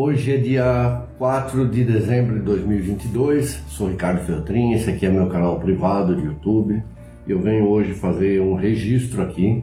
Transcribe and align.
Hoje 0.00 0.32
é 0.32 0.38
dia 0.38 1.02
4 1.18 1.68
de 1.68 1.84
dezembro 1.84 2.36
de 2.36 2.40
2022. 2.40 3.62
Sou 3.68 3.88
Ricardo 3.88 4.24
Feltrin, 4.24 4.72
esse 4.72 4.88
aqui 4.88 5.04
é 5.04 5.10
meu 5.10 5.26
canal 5.26 5.60
privado 5.60 6.16
de 6.16 6.22
YouTube. 6.22 6.82
Eu 7.28 7.38
venho 7.38 7.68
hoje 7.68 7.92
fazer 7.92 8.40
um 8.40 8.54
registro 8.54 9.20
aqui. 9.20 9.62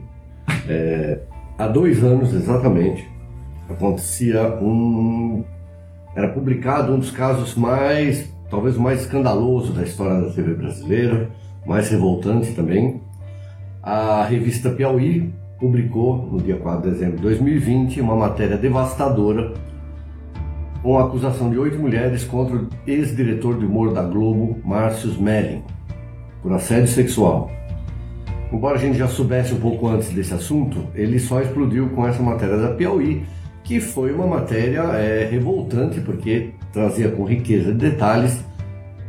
É, 0.68 1.18
há 1.58 1.66
dois 1.66 2.04
anos 2.04 2.32
exatamente 2.32 3.04
acontecia 3.68 4.46
um. 4.62 5.42
Era 6.14 6.28
publicado 6.28 6.94
um 6.94 7.00
dos 7.00 7.10
casos 7.10 7.56
mais, 7.56 8.32
talvez 8.48 8.76
o 8.76 8.80
mais 8.80 9.00
escandaloso 9.00 9.72
da 9.72 9.82
história 9.82 10.20
da 10.20 10.30
TV 10.30 10.54
brasileira, 10.54 11.30
mais 11.66 11.90
revoltante 11.90 12.52
também. 12.52 13.02
A 13.82 14.24
revista 14.24 14.70
Piauí 14.70 15.34
publicou, 15.58 16.28
no 16.30 16.40
dia 16.40 16.56
4 16.56 16.82
de 16.82 16.90
dezembro 16.94 17.16
de 17.16 17.22
2020, 17.22 18.00
uma 18.00 18.14
matéria 18.14 18.56
devastadora 18.56 19.52
com 20.82 20.98
a 20.98 21.04
acusação 21.04 21.50
de 21.50 21.58
oito 21.58 21.78
mulheres 21.78 22.24
contra 22.24 22.56
o 22.56 22.68
ex-diretor 22.86 23.58
de 23.58 23.66
humor 23.66 23.92
da 23.92 24.02
Globo, 24.02 24.58
Márcio 24.64 25.10
Smelling, 25.10 25.62
por 26.42 26.52
assédio 26.52 26.88
sexual. 26.88 27.50
Embora 28.52 28.76
a 28.76 28.78
gente 28.78 28.96
já 28.96 29.06
soubesse 29.06 29.52
um 29.52 29.60
pouco 29.60 29.88
antes 29.88 30.08
desse 30.10 30.32
assunto, 30.32 30.86
ele 30.94 31.18
só 31.18 31.40
explodiu 31.40 31.90
com 31.90 32.06
essa 32.06 32.22
matéria 32.22 32.56
da 32.56 32.68
Piauí, 32.68 33.24
que 33.62 33.80
foi 33.80 34.12
uma 34.12 34.26
matéria 34.26 34.80
é, 34.94 35.28
revoltante, 35.30 36.00
porque 36.00 36.52
trazia 36.72 37.10
com 37.10 37.24
riqueza 37.24 37.72
de 37.72 37.78
detalhes 37.90 38.42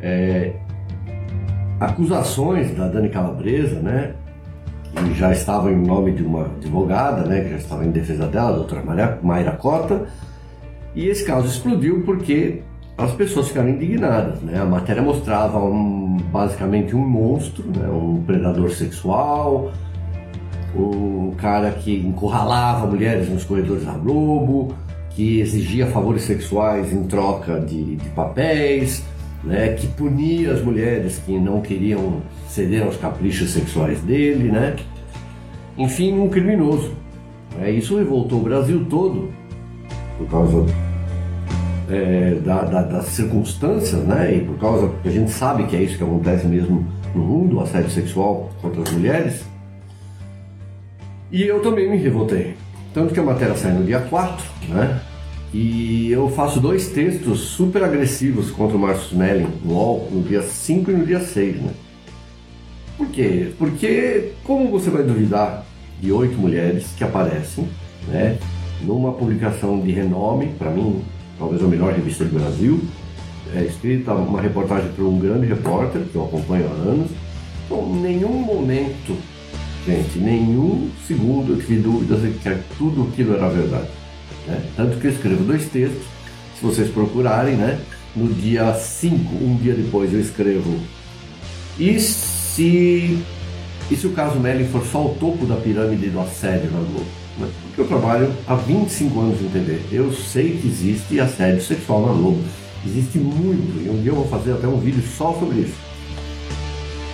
é, 0.02 0.54
acusações 1.80 2.76
da 2.76 2.88
Dani 2.88 3.08
Calabresa, 3.08 3.80
né, 3.80 4.14
que 4.94 5.14
já 5.14 5.32
estava 5.32 5.72
em 5.72 5.78
nome 5.78 6.12
de 6.12 6.24
uma 6.24 6.46
advogada, 6.46 7.24
né, 7.24 7.42
que 7.42 7.52
já 7.52 7.58
estava 7.58 7.86
em 7.86 7.92
defesa 7.92 8.28
dela, 8.28 8.50
a 8.50 8.54
doutora 8.54 8.84
Mayra 9.22 9.52
Cota, 9.54 10.08
e 10.96 11.08
esse 11.08 11.24
caso 11.24 11.48
explodiu 11.48 12.02
porque 12.04 12.62
as 12.98 13.12
pessoas 13.14 13.48
ficaram 13.48 13.70
indignadas. 13.70 14.42
Né? 14.42 14.60
A 14.60 14.66
matéria 14.66 15.02
mostrava 15.02 15.60
um- 15.60 16.18
basicamente 16.32 16.96
um 16.96 17.08
monstro, 17.08 17.64
né? 17.68 17.88
um 17.88 18.22
predador 18.26 18.70
sexual, 18.72 19.72
um 20.76 21.32
cara 21.38 21.72
que 21.72 21.96
encurralava 21.96 22.86
mulheres 22.86 23.30
nos 23.30 23.44
corredores 23.44 23.86
da 23.86 23.94
Globo, 23.94 24.74
que 25.12 25.40
exigia 25.40 25.88
favores 25.88 26.24
sexuais 26.24 26.92
em 26.92 27.04
troca 27.06 27.60
de, 27.60 27.96
de 27.96 28.10
papéis, 28.10 29.04
né? 29.44 29.70
que 29.70 29.88
punia 29.88 30.52
as 30.54 30.62
mulheres 30.62 31.22
que 31.26 31.38
não 31.40 31.62
queriam 31.62 32.22
ceder 32.48 32.84
aos 32.84 32.98
caprichos 32.98 33.50
sexuais 33.52 34.02
dele. 34.02 34.52
Né? 34.52 34.76
Enfim, 35.78 36.20
um 36.20 36.28
criminoso. 36.28 36.92
né? 37.58 37.72
Isso 37.72 37.98
revoltou 37.98 38.40
o 38.40 38.44
Brasil 38.44 38.86
todo 38.90 39.39
por 40.20 40.28
causa 40.28 40.66
é, 41.90 42.36
da- 42.46 42.66
da- 42.66 42.84
das 42.84 43.06
circunstâncias, 43.06 44.04
né? 44.04 44.36
E 44.36 44.42
por 44.42 44.60
causa 44.60 44.92
que 45.02 45.10
a 45.10 45.12
gente 45.12 45.32
sabe 45.32 45.64
que 45.64 45.76
é 45.76 45.82
isso 45.82 45.98
que 45.98 46.04
acontece 46.04 46.46
mesmo 46.46 46.86
no 47.16 47.24
mundo, 47.24 47.56
o 47.58 47.62
assédio 47.62 47.90
sexual 47.90 48.52
contra 48.62 48.84
as 48.84 48.92
mulheres. 48.92 49.44
E 51.32 51.42
eu 51.44 51.62
também 51.62 51.90
me 51.90 51.98
revoltei. 51.98 52.56
Tanto 52.94 53.12
que 53.14 53.20
a 53.20 53.24
matéria 53.24 53.56
sai 53.56 53.72
no 53.72 53.84
dia 53.84 54.00
4, 54.02 54.46
né? 54.68 55.00
E 55.52 56.12
eu 56.12 56.30
faço 56.30 56.60
dois 56.60 56.90
textos 56.90 57.40
super 57.40 57.84
agressivos 57.84 58.52
contra 58.52 58.78
o 58.78 58.80
Márcio 58.80 59.14
Smelling 59.14 59.48
no 59.64 59.74
UOL 59.74 60.10
no 60.12 60.22
dia 60.22 60.44
5 60.44 60.92
e 60.92 60.94
no 60.94 61.06
dia 61.06 61.20
6, 61.22 61.56
né? 61.56 61.72
Por 62.98 63.08
quê? 63.08 63.52
Porque 63.58 64.34
como 64.44 64.70
você 64.70 64.92
vai 64.92 65.02
duvidar 65.02 65.66
de 66.00 66.12
oito 66.12 66.38
mulheres 66.38 66.88
que 66.96 67.04
aparecem, 67.04 67.68
né? 68.08 68.38
Numa 68.82 69.12
publicação 69.12 69.80
de 69.82 69.92
renome, 69.92 70.48
para 70.58 70.72
mim, 70.72 71.02
talvez 71.38 71.62
a 71.64 71.68
melhor 71.68 71.94
revista 71.94 72.24
do 72.24 72.40
Brasil, 72.40 72.82
é 73.54 73.64
escrita 73.64 74.14
uma 74.14 74.42
reportagem 74.42 74.90
por 74.96 75.06
um 75.06 75.20
grande 75.20 75.48
repórter 75.48 76.02
que 76.04 76.16
eu 76.16 76.24
acompanho 76.26 76.68
há 76.68 76.90
anos. 76.90 77.10
Então, 77.66 77.94
nenhum 77.96 78.34
momento, 78.34 79.18
gente, 79.86 80.20
nenhum 80.20 80.90
segundo 81.08 81.54
eu 81.54 81.60
tive 81.60 81.82
dúvidas 81.82 82.22
de 82.22 82.32
que 82.32 82.58
tudo 82.78 83.10
aquilo 83.12 83.36
era 83.36 83.50
verdade. 83.50 83.88
né? 84.48 84.62
Tanto 84.76 84.98
que 84.98 85.08
eu 85.08 85.12
escrevo 85.12 85.44
dois 85.44 85.66
textos, 85.66 86.04
se 86.58 86.66
vocês 86.66 86.90
procurarem, 86.90 87.56
né? 87.56 87.80
No 88.16 88.28
dia 88.34 88.74
5, 88.74 89.36
um 89.44 89.56
dia 89.56 89.74
depois, 89.74 90.14
eu 90.14 90.20
escrevo. 90.20 90.80
E 91.78 92.00
se, 92.00 93.20
e 93.90 93.96
se 93.96 94.08
o 94.08 94.12
caso 94.12 94.40
Melling 94.40 94.68
for 94.68 94.86
só 94.86 95.06
o 95.06 95.16
topo 95.16 95.46
da 95.46 95.56
pirâmide 95.56 96.10
do 96.10 96.20
assédio 96.20 96.72
na 96.72 96.80
Globo? 96.80 97.19
Eu 97.82 97.88
trabalho 97.88 98.32
há 98.48 98.56
25 98.56 99.20
anos 99.20 99.42
em 99.42 99.50
TV. 99.50 99.80
Eu 99.92 100.12
sei 100.12 100.58
que 100.58 100.68
existe 100.68 101.20
assédio 101.20 101.62
sexual 101.62 102.06
na 102.06 102.14
Globo. 102.14 102.44
Existe 102.86 103.18
muito. 103.18 103.86
E 103.86 103.90
um 103.90 104.02
dia 104.02 104.12
eu 104.12 104.16
vou 104.16 104.28
fazer 104.28 104.54
até 104.54 104.68
um 104.68 104.78
vídeo 104.78 105.02
só 105.18 105.34
sobre 105.34 105.60
isso. 105.60 105.76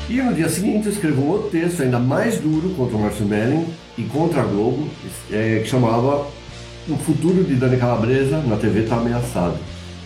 E 0.10 0.22
no 0.22 0.34
dia 0.34 0.50
seguinte 0.50 0.86
eu 0.86 0.92
escrevo 0.92 1.22
um 1.22 1.30
outro 1.30 1.50
texto 1.50 1.82
ainda 1.82 2.00
mais 2.00 2.40
duro 2.40 2.70
contra 2.76 2.96
o 2.96 3.02
Márcio 3.02 3.26
Melling 3.26 3.66
e 3.98 4.04
contra 4.04 4.42
a 4.42 4.46
Globo, 4.46 4.88
é, 5.32 5.62
que 5.64 5.70
chamava 5.70 6.28
O 6.88 6.96
futuro 6.98 7.44
de 7.44 7.56
Dani 7.56 7.78
Calabresa 7.78 8.38
na 8.42 8.56
TV 8.56 8.82
está 8.82 8.98
ameaçado. 8.98 9.58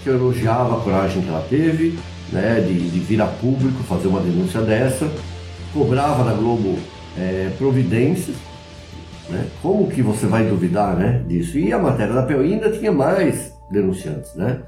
Que 0.03 0.09
eu 0.09 0.15
elogiava 0.15 0.77
a 0.77 0.81
coragem 0.81 1.21
que 1.21 1.27
ela 1.27 1.45
teve, 1.49 1.99
né, 2.31 2.63
de, 2.65 2.89
de 2.89 2.99
vir 2.99 3.21
a 3.21 3.27
público 3.27 3.83
fazer 3.83 4.07
uma 4.07 4.21
denúncia 4.21 4.61
dessa, 4.61 5.09
cobrava 5.73 6.23
da 6.23 6.33
Globo 6.33 6.77
é, 7.17 7.51
providências, 7.57 8.35
né? 9.29 9.45
Como 9.61 9.87
que 9.87 10.01
você 10.01 10.25
vai 10.25 10.45
duvidar 10.45 10.95
né, 10.95 11.23
disso? 11.27 11.57
E 11.57 11.71
a 11.71 11.79
matéria 11.79 12.13
da 12.13 12.23
PO 12.23 12.39
ainda 12.39 12.71
tinha 12.71 12.91
mais 12.91 13.53
denunciantes, 13.71 14.33
né? 14.35 14.61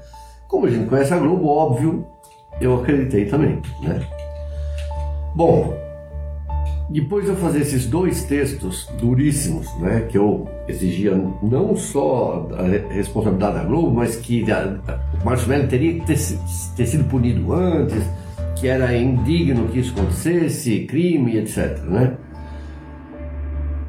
Como 0.48 0.66
a 0.66 0.70
gente 0.70 0.88
conhece 0.88 1.12
a 1.14 1.18
Globo, 1.18 1.46
óbvio, 1.46 2.06
eu 2.60 2.80
acreditei 2.80 3.24
também, 3.26 3.60
né? 3.82 4.00
Bom, 5.34 5.74
depois 6.90 7.24
de 7.24 7.30
eu 7.30 7.36
fazer 7.36 7.60
esses 7.60 7.86
dois 7.86 8.24
textos 8.24 8.86
duríssimos, 9.00 9.66
né, 9.80 10.06
que 10.10 10.18
eu 10.18 10.46
exigia 10.68 11.18
não 11.42 11.74
só 11.74 12.46
a 12.58 12.62
re- 12.64 12.84
responsabilidade 12.90 13.54
da 13.54 13.64
Globo, 13.64 13.92
mas 13.94 14.16
que 14.16 14.50
a, 14.52 14.78
o 15.20 15.24
Márcio 15.24 15.48
Mello 15.48 15.68
teria 15.68 15.94
que 15.94 16.06
ter, 16.06 16.18
ter 16.76 16.86
sido 16.86 17.04
punido 17.04 17.50
antes, 17.54 18.02
que 18.56 18.68
era 18.68 18.94
indigno 18.94 19.68
que 19.68 19.78
isso 19.78 19.94
acontecesse, 19.96 20.80
crime, 20.80 21.38
etc. 21.38 21.78
Né? 21.84 22.12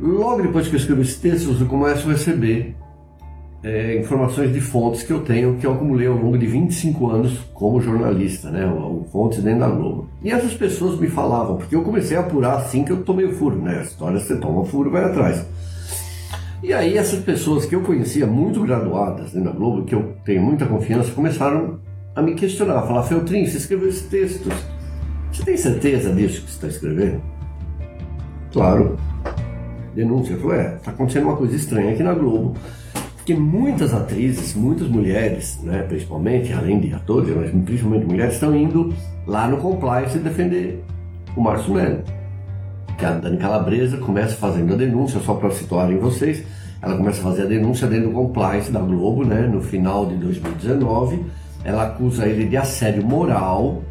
Logo 0.04 0.42
depois 0.42 0.68
que 0.68 0.76
eu 0.76 0.80
escrevo 0.80 1.02
esses 1.02 1.16
textos, 1.16 1.62
eu 1.62 1.66
começo 1.66 2.10
a 2.10 2.12
receber 2.12 2.76
é, 3.64 3.98
informações 3.98 4.52
de 4.52 4.60
fontes 4.60 5.02
que 5.02 5.14
eu 5.14 5.22
tenho, 5.22 5.56
que 5.56 5.66
eu 5.66 5.72
acumulei 5.72 6.08
ao 6.08 6.18
longo 6.18 6.38
de 6.38 6.46
25 6.46 7.10
anos 7.10 7.40
como 7.54 7.80
jornalista, 7.80 8.52
né? 8.52 8.70
Fontes 9.14 9.42
dentro 9.42 9.62
da 9.62 9.70
Globo. 9.70 10.10
E 10.22 10.30
essas 10.30 10.54
pessoas 10.54 11.00
me 11.00 11.08
falavam, 11.08 11.56
porque 11.56 11.74
eu 11.74 11.84
comecei 11.84 12.18
a 12.18 12.20
apurar 12.20 12.58
assim 12.58 12.84
que 12.84 12.92
eu 12.92 13.02
tomei 13.02 13.26
o 13.28 13.34
furo, 13.34 13.56
né? 13.56 13.80
A 13.80 13.84
história 13.84 14.20
você 14.20 14.36
toma 14.36 14.66
furo 14.66 14.92
vai 14.92 15.06
atrás. 15.06 15.46
E 16.62 16.74
aí 16.74 16.98
essas 16.98 17.24
pessoas 17.24 17.66
que 17.66 17.74
eu 17.74 17.80
conhecia 17.80 18.28
muito 18.28 18.62
graduadas 18.62 19.32
dentro 19.32 19.54
da 19.54 19.56
Globo, 19.56 19.86
que 19.86 19.96
eu 19.96 20.16
tenho 20.26 20.44
muita 20.44 20.66
confiança, 20.66 21.12
começaram 21.12 21.80
a 22.14 22.22
me 22.22 22.36
questionar, 22.36 22.80
a 22.80 22.82
falar, 22.82 23.04
Feltrin, 23.04 23.46
você 23.46 23.56
escreveu 23.56 23.88
esses 23.88 24.04
textos. 24.10 24.54
Você 25.32 25.46
tem 25.46 25.56
certeza 25.56 26.12
disso 26.12 26.42
que 26.42 26.52
você 26.52 26.56
está 26.56 26.68
escrevendo? 26.68 27.22
Claro. 28.52 28.98
Denúncia. 29.96 30.38
Falei, 30.38 30.60
é, 30.60 30.76
está 30.76 30.92
acontecendo 30.92 31.26
uma 31.26 31.38
coisa 31.38 31.56
estranha 31.56 31.94
aqui 31.94 32.04
na 32.04 32.14
Globo. 32.14 32.56
Porque 33.16 33.36
muitas 33.36 33.94
atrizes, 33.94 34.54
muitas 34.54 34.90
mulheres, 34.90 35.58
né, 35.64 35.84
principalmente, 35.84 36.52
além 36.52 36.80
de 36.80 36.94
atores, 36.94 37.34
mas 37.34 37.50
principalmente 37.64 38.06
mulheres, 38.06 38.34
estão 38.34 38.54
indo 38.54 38.94
lá 39.26 39.48
no 39.48 39.58
Compliance 39.58 40.18
defender 40.20 40.84
o 41.36 41.42
Márcio 41.42 41.74
Melo. 41.74 42.04
Que 42.98 43.06
a 43.06 43.12
Dani 43.12 43.38
Calabresa 43.38 43.98
começa 43.98 44.36
fazendo 44.36 44.74
a 44.74 44.78
denúncia, 44.78 45.22
só 45.22 45.36
para 45.36 45.52
situarem 45.52 45.98
vocês, 45.98 46.44
ela 46.82 46.98
começa 46.98 47.22
a 47.22 47.24
fazer 47.24 47.44
a 47.44 47.46
denúncia 47.46 47.88
dentro 47.88 48.10
do 48.10 48.14
Compliance 48.14 48.70
da 48.70 48.82
Globo, 48.82 49.24
né, 49.24 49.48
no 49.48 49.62
final 49.62 50.06
de 50.06 50.16
2019. 50.16 51.24
Ela 51.64 51.84
acusa 51.84 52.26
ele 52.26 52.46
de 52.46 52.58
assédio 52.58 53.06
moral, 53.06 53.82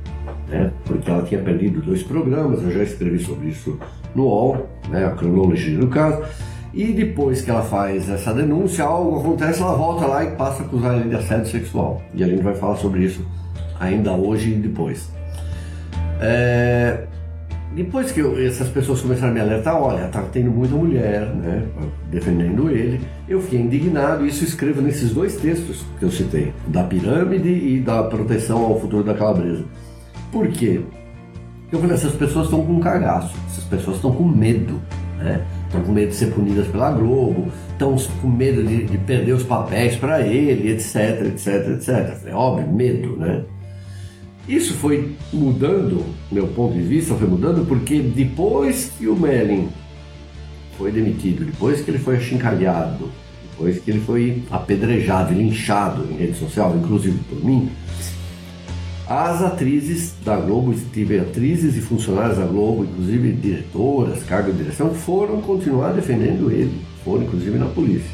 né, 0.48 0.72
porque 0.84 1.10
ela 1.10 1.22
tinha 1.22 1.40
perdido 1.40 1.80
dois 1.80 2.02
programas, 2.02 2.62
eu 2.62 2.70
já 2.70 2.82
escrevi 2.82 3.18
sobre 3.18 3.48
isso 3.48 3.78
no 4.14 4.24
UOL, 4.24 4.68
né, 4.88 5.06
a 5.06 5.10
cronologia 5.10 5.78
do 5.78 5.88
caso. 5.88 6.22
E 6.74 6.86
depois 6.92 7.42
que 7.42 7.50
ela 7.50 7.62
faz 7.62 8.08
essa 8.08 8.32
denúncia, 8.32 8.84
algo 8.84 9.20
acontece, 9.20 9.60
ela 9.60 9.74
volta 9.74 10.06
lá 10.06 10.24
e 10.24 10.30
passa 10.36 10.62
a 10.62 10.66
acusar 10.66 10.96
ele 10.98 11.10
de 11.10 11.16
assédio 11.16 11.46
sexual. 11.46 12.02
E 12.14 12.24
a 12.24 12.26
gente 12.26 12.42
vai 12.42 12.54
falar 12.54 12.76
sobre 12.76 13.04
isso 13.04 13.24
ainda 13.78 14.12
hoje 14.12 14.52
e 14.52 14.54
depois. 14.54 15.10
É, 16.20 17.04
depois 17.74 18.12
que 18.12 18.20
eu, 18.20 18.38
essas 18.46 18.68
pessoas 18.68 19.00
começaram 19.00 19.30
a 19.30 19.34
me 19.34 19.40
alertar, 19.40 19.80
olha, 19.80 20.06
tá 20.08 20.22
tendo 20.30 20.50
muita 20.50 20.74
mulher, 20.74 21.26
né, 21.34 21.62
defendendo 22.10 22.70
ele, 22.70 23.00
eu 23.26 23.40
fiquei 23.40 23.60
indignado 23.60 24.26
e 24.26 24.28
isso 24.28 24.44
escrevo 24.44 24.82
nesses 24.82 25.12
dois 25.12 25.36
textos 25.36 25.82
que 25.98 26.04
eu 26.04 26.10
citei, 26.10 26.52
da 26.66 26.84
pirâmide 26.84 27.48
e 27.48 27.80
da 27.80 28.02
proteção 28.02 28.62
ao 28.62 28.78
futuro 28.78 29.02
da 29.02 29.14
calabresa. 29.14 29.64
Por 30.32 30.48
quê? 30.48 30.80
Eu 31.70 31.78
falei, 31.78 31.94
essas 31.94 32.14
pessoas 32.14 32.46
estão 32.46 32.64
com 32.64 32.80
cagaço, 32.80 33.34
essas 33.46 33.64
pessoas 33.64 33.96
estão 33.96 34.12
com 34.12 34.24
medo, 34.24 34.80
né? 35.18 35.44
Estão 35.66 35.82
com 35.82 35.92
medo 35.92 36.08
de 36.08 36.14
ser 36.14 36.32
punidas 36.32 36.66
pela 36.68 36.90
Globo, 36.90 37.48
estão 37.70 37.96
com 38.20 38.28
medo 38.28 38.62
de, 38.62 38.84
de 38.84 38.98
perder 38.98 39.32
os 39.32 39.42
papéis 39.42 39.94
para 39.96 40.20
ele, 40.26 40.70
etc, 40.70 41.26
etc, 41.26 41.68
etc. 41.68 42.16
Falei, 42.18 42.34
óbvio, 42.34 42.72
medo, 42.72 43.16
né? 43.16 43.44
Isso 44.48 44.74
foi 44.74 45.14
mudando, 45.32 46.04
meu 46.30 46.48
ponto 46.48 46.74
de 46.74 46.82
vista 46.82 47.14
foi 47.14 47.28
mudando, 47.28 47.64
porque 47.66 48.00
depois 48.00 48.90
que 48.98 49.06
o 49.06 49.14
Melin 49.14 49.68
foi 50.76 50.90
demitido, 50.90 51.44
depois 51.44 51.80
que 51.80 51.90
ele 51.90 51.98
foi 51.98 52.16
achincalhado, 52.16 53.08
depois 53.50 53.78
que 53.78 53.90
ele 53.90 54.00
foi 54.00 54.42
apedrejado, 54.50 55.32
linchado 55.32 56.08
em 56.10 56.16
rede 56.16 56.34
social, 56.36 56.76
inclusive 56.76 57.18
por 57.28 57.44
mim, 57.44 57.70
as 59.12 59.42
atrizes 59.42 60.14
da 60.24 60.36
Globo, 60.36 60.74
tive 60.92 61.20
atrizes 61.20 61.76
e 61.76 61.80
funcionários 61.80 62.38
da 62.38 62.46
Globo, 62.46 62.84
inclusive 62.84 63.32
diretoras, 63.32 64.22
cargo 64.22 64.52
de 64.52 64.58
direção, 64.58 64.94
foram 64.94 65.42
continuar 65.42 65.92
defendendo 65.92 66.50
ele, 66.50 66.80
foram 67.04 67.24
inclusive 67.24 67.58
na 67.58 67.66
polícia. 67.66 68.10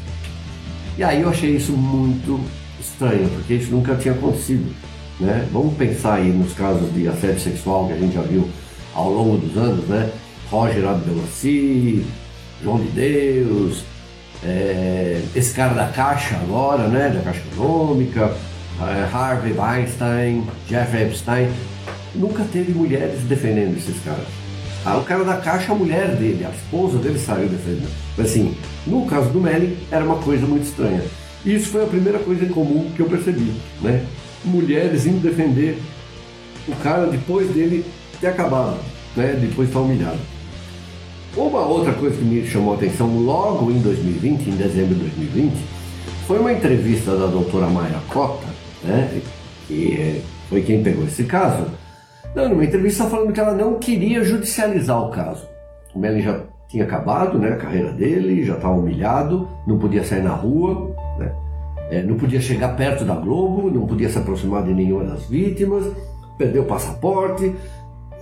E 0.97 1.03
aí 1.03 1.21
eu 1.21 1.29
achei 1.29 1.55
isso 1.55 1.71
muito 1.71 2.39
estranho, 2.79 3.29
porque 3.29 3.53
isso 3.53 3.71
nunca 3.71 3.95
tinha 3.95 4.13
acontecido. 4.13 4.75
Né? 5.19 5.47
Vamos 5.53 5.75
pensar 5.75 6.15
aí 6.15 6.29
nos 6.29 6.53
casos 6.53 6.93
de 6.93 7.07
assédio 7.07 7.39
sexual 7.39 7.87
que 7.87 7.93
a 7.93 7.97
gente 7.97 8.15
já 8.15 8.21
viu 8.21 8.49
ao 8.93 9.09
longo 9.09 9.37
dos 9.37 9.55
anos, 9.57 9.85
né? 9.85 10.11
Roger 10.49 10.85
Abdelmaci, 10.85 12.05
João 12.61 12.79
de 12.79 12.89
Deus, 12.89 13.83
é, 14.43 15.21
esse 15.35 15.53
cara 15.53 15.73
da 15.73 15.87
Caixa 15.87 16.35
agora, 16.35 16.87
né? 16.87 17.09
Da 17.09 17.21
Caixa 17.21 17.41
Econômica, 17.53 18.35
Harvey 18.85 19.53
Weinstein, 19.53 20.47
Jeffrey 20.67 21.03
Epstein. 21.03 21.49
Nunca 22.15 22.43
teve 22.43 22.73
mulheres 22.73 23.21
defendendo 23.21 23.77
esses 23.77 24.01
caras. 24.03 24.25
Ah, 24.85 24.97
o 24.97 25.03
cara 25.03 25.23
da 25.23 25.37
Caixa, 25.37 25.71
a 25.71 25.75
mulher 25.75 26.15
dele, 26.15 26.45
a 26.45 26.49
esposa 26.49 26.97
dele 26.97 27.19
saiu 27.19 27.49
defendendo. 27.49 27.91
Mas 28.17 28.27
assim, 28.27 28.55
no 28.87 29.05
caso 29.05 29.29
do 29.29 29.41
Melly, 29.41 29.77
era 29.91 30.03
uma 30.03 30.15
coisa 30.17 30.45
muito 30.47 30.63
estranha. 30.63 31.03
Isso 31.45 31.69
foi 31.69 31.83
a 31.83 31.87
primeira 31.87 32.19
coisa 32.19 32.45
em 32.45 32.49
comum 32.49 32.89
que 32.95 33.01
eu 33.01 33.07
percebi, 33.07 33.53
né? 33.81 34.05
mulheres 34.43 35.05
indo 35.05 35.19
defender 35.19 35.77
o 36.67 36.75
cara 36.77 37.07
depois 37.07 37.49
dele 37.49 37.85
ter 38.19 38.27
acabado, 38.27 38.77
né? 39.15 39.37
depois 39.39 39.67
de 39.67 39.75
estar 39.75 39.79
humilhado. 39.79 40.19
Uma 41.35 41.61
outra 41.61 41.93
coisa 41.93 42.17
que 42.17 42.23
me 42.23 42.45
chamou 42.47 42.73
a 42.73 42.77
atenção 42.77 43.07
logo 43.19 43.71
em 43.71 43.79
2020, 43.79 44.49
em 44.49 44.55
dezembro 44.55 44.95
de 44.95 45.01
2020, 45.01 45.53
foi 46.27 46.39
uma 46.39 46.51
entrevista 46.51 47.15
da 47.15 47.27
doutora 47.27 47.67
Mayra 47.67 48.01
Cota, 48.09 48.47
né? 48.83 49.21
que 49.67 50.23
foi 50.49 50.61
quem 50.63 50.81
pegou 50.81 51.05
esse 51.05 51.23
caso, 51.23 51.67
dando 52.33 52.53
uma 52.53 52.65
entrevista 52.65 53.05
falando 53.05 53.31
que 53.31 53.39
ela 53.39 53.53
não 53.53 53.75
queria 53.75 54.23
judicializar 54.23 54.99
o 55.01 55.11
caso. 55.11 55.47
O 55.93 55.99
Melly 55.99 56.21
já 56.21 56.41
tinha 56.67 56.83
acabado 56.83 57.37
né, 57.37 57.49
a 57.49 57.57
carreira 57.57 57.91
dele, 57.91 58.43
já 58.43 58.55
estava 58.55 58.75
humilhado, 58.75 59.47
não 59.65 59.77
podia 59.77 60.03
sair 60.03 60.23
na 60.23 60.33
rua, 60.33 60.95
né? 61.17 61.31
é, 61.89 62.03
não 62.03 62.15
podia 62.15 62.39
chegar 62.39 62.75
perto 62.75 63.03
da 63.03 63.15
Globo, 63.15 63.69
não 63.71 63.85
podia 63.87 64.09
se 64.09 64.17
aproximar 64.17 64.63
de 64.63 64.73
nenhuma 64.73 65.03
das 65.03 65.25
vítimas, 65.25 65.85
perdeu 66.37 66.63
o 66.63 66.65
passaporte. 66.65 67.55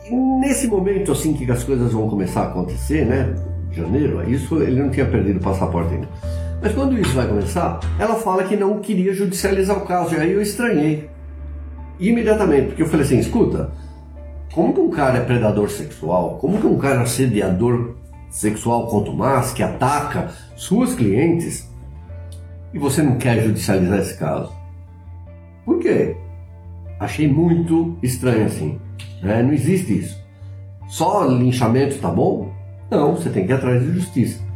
E 0.10 0.16
nesse 0.40 0.68
momento 0.68 1.12
assim 1.12 1.34
que 1.34 1.50
as 1.52 1.64
coisas 1.64 1.92
vão 1.92 2.10
começar 2.10 2.42
a 2.42 2.48
acontecer, 2.48 3.06
né? 3.06 3.36
Janeiro, 3.72 4.28
isso 4.30 4.62
ele 4.62 4.82
não 4.82 4.90
tinha 4.90 5.06
perdido 5.06 5.38
o 5.38 5.44
passaporte 5.44 5.94
ainda. 5.94 6.08
Mas 6.62 6.74
quando 6.74 6.98
isso 6.98 7.14
vai 7.14 7.28
começar, 7.28 7.80
ela 8.00 8.16
fala 8.16 8.44
que 8.44 8.56
não 8.56 8.80
queria 8.80 9.14
judicializar 9.14 9.78
o 9.78 9.86
caso. 9.86 10.16
E 10.16 10.18
aí 10.18 10.32
eu 10.32 10.42
estranhei. 10.42 11.10
Imediatamente, 12.00 12.68
porque 12.68 12.82
eu 12.84 12.88
falei 12.88 13.06
assim: 13.06 13.20
escuta, 13.20 13.72
como 14.54 14.74
que 14.74 14.80
um 14.80 14.90
cara 14.90 15.18
é 15.18 15.22
predador 15.22 15.70
sexual? 15.70 16.38
Como 16.40 16.60
que 16.60 16.68
um 16.68 16.78
cara 16.78 17.00
é 17.00 17.04
assediador 17.04 17.96
sexual 18.30 18.88
contumaz 18.88 19.54
que 19.54 19.64
ataca 19.64 20.32
suas 20.56 20.94
clientes 20.94 21.70
e 22.74 22.80
você 22.80 23.02
não 23.02 23.18
quer 23.18 23.42
judicializar 23.42 24.00
esse 24.00 24.18
caso. 24.18 24.52
Por 25.66 25.80
quê? 25.80 26.16
Achei 27.00 27.28
muito 27.28 27.98
estranho 28.04 28.46
assim. 28.46 28.80
Né? 29.22 29.42
Não 29.42 29.54
existe 29.54 30.00
isso. 30.00 30.22
Só 30.88 31.26
linchamento 31.26 32.00
tá 32.00 32.10
bom? 32.10 32.52
Não, 32.90 33.16
você 33.16 33.30
tem 33.30 33.46
que 33.46 33.52
ir 33.52 33.56
atrás 33.56 33.82
de 33.82 33.92
justiça. 33.94 34.47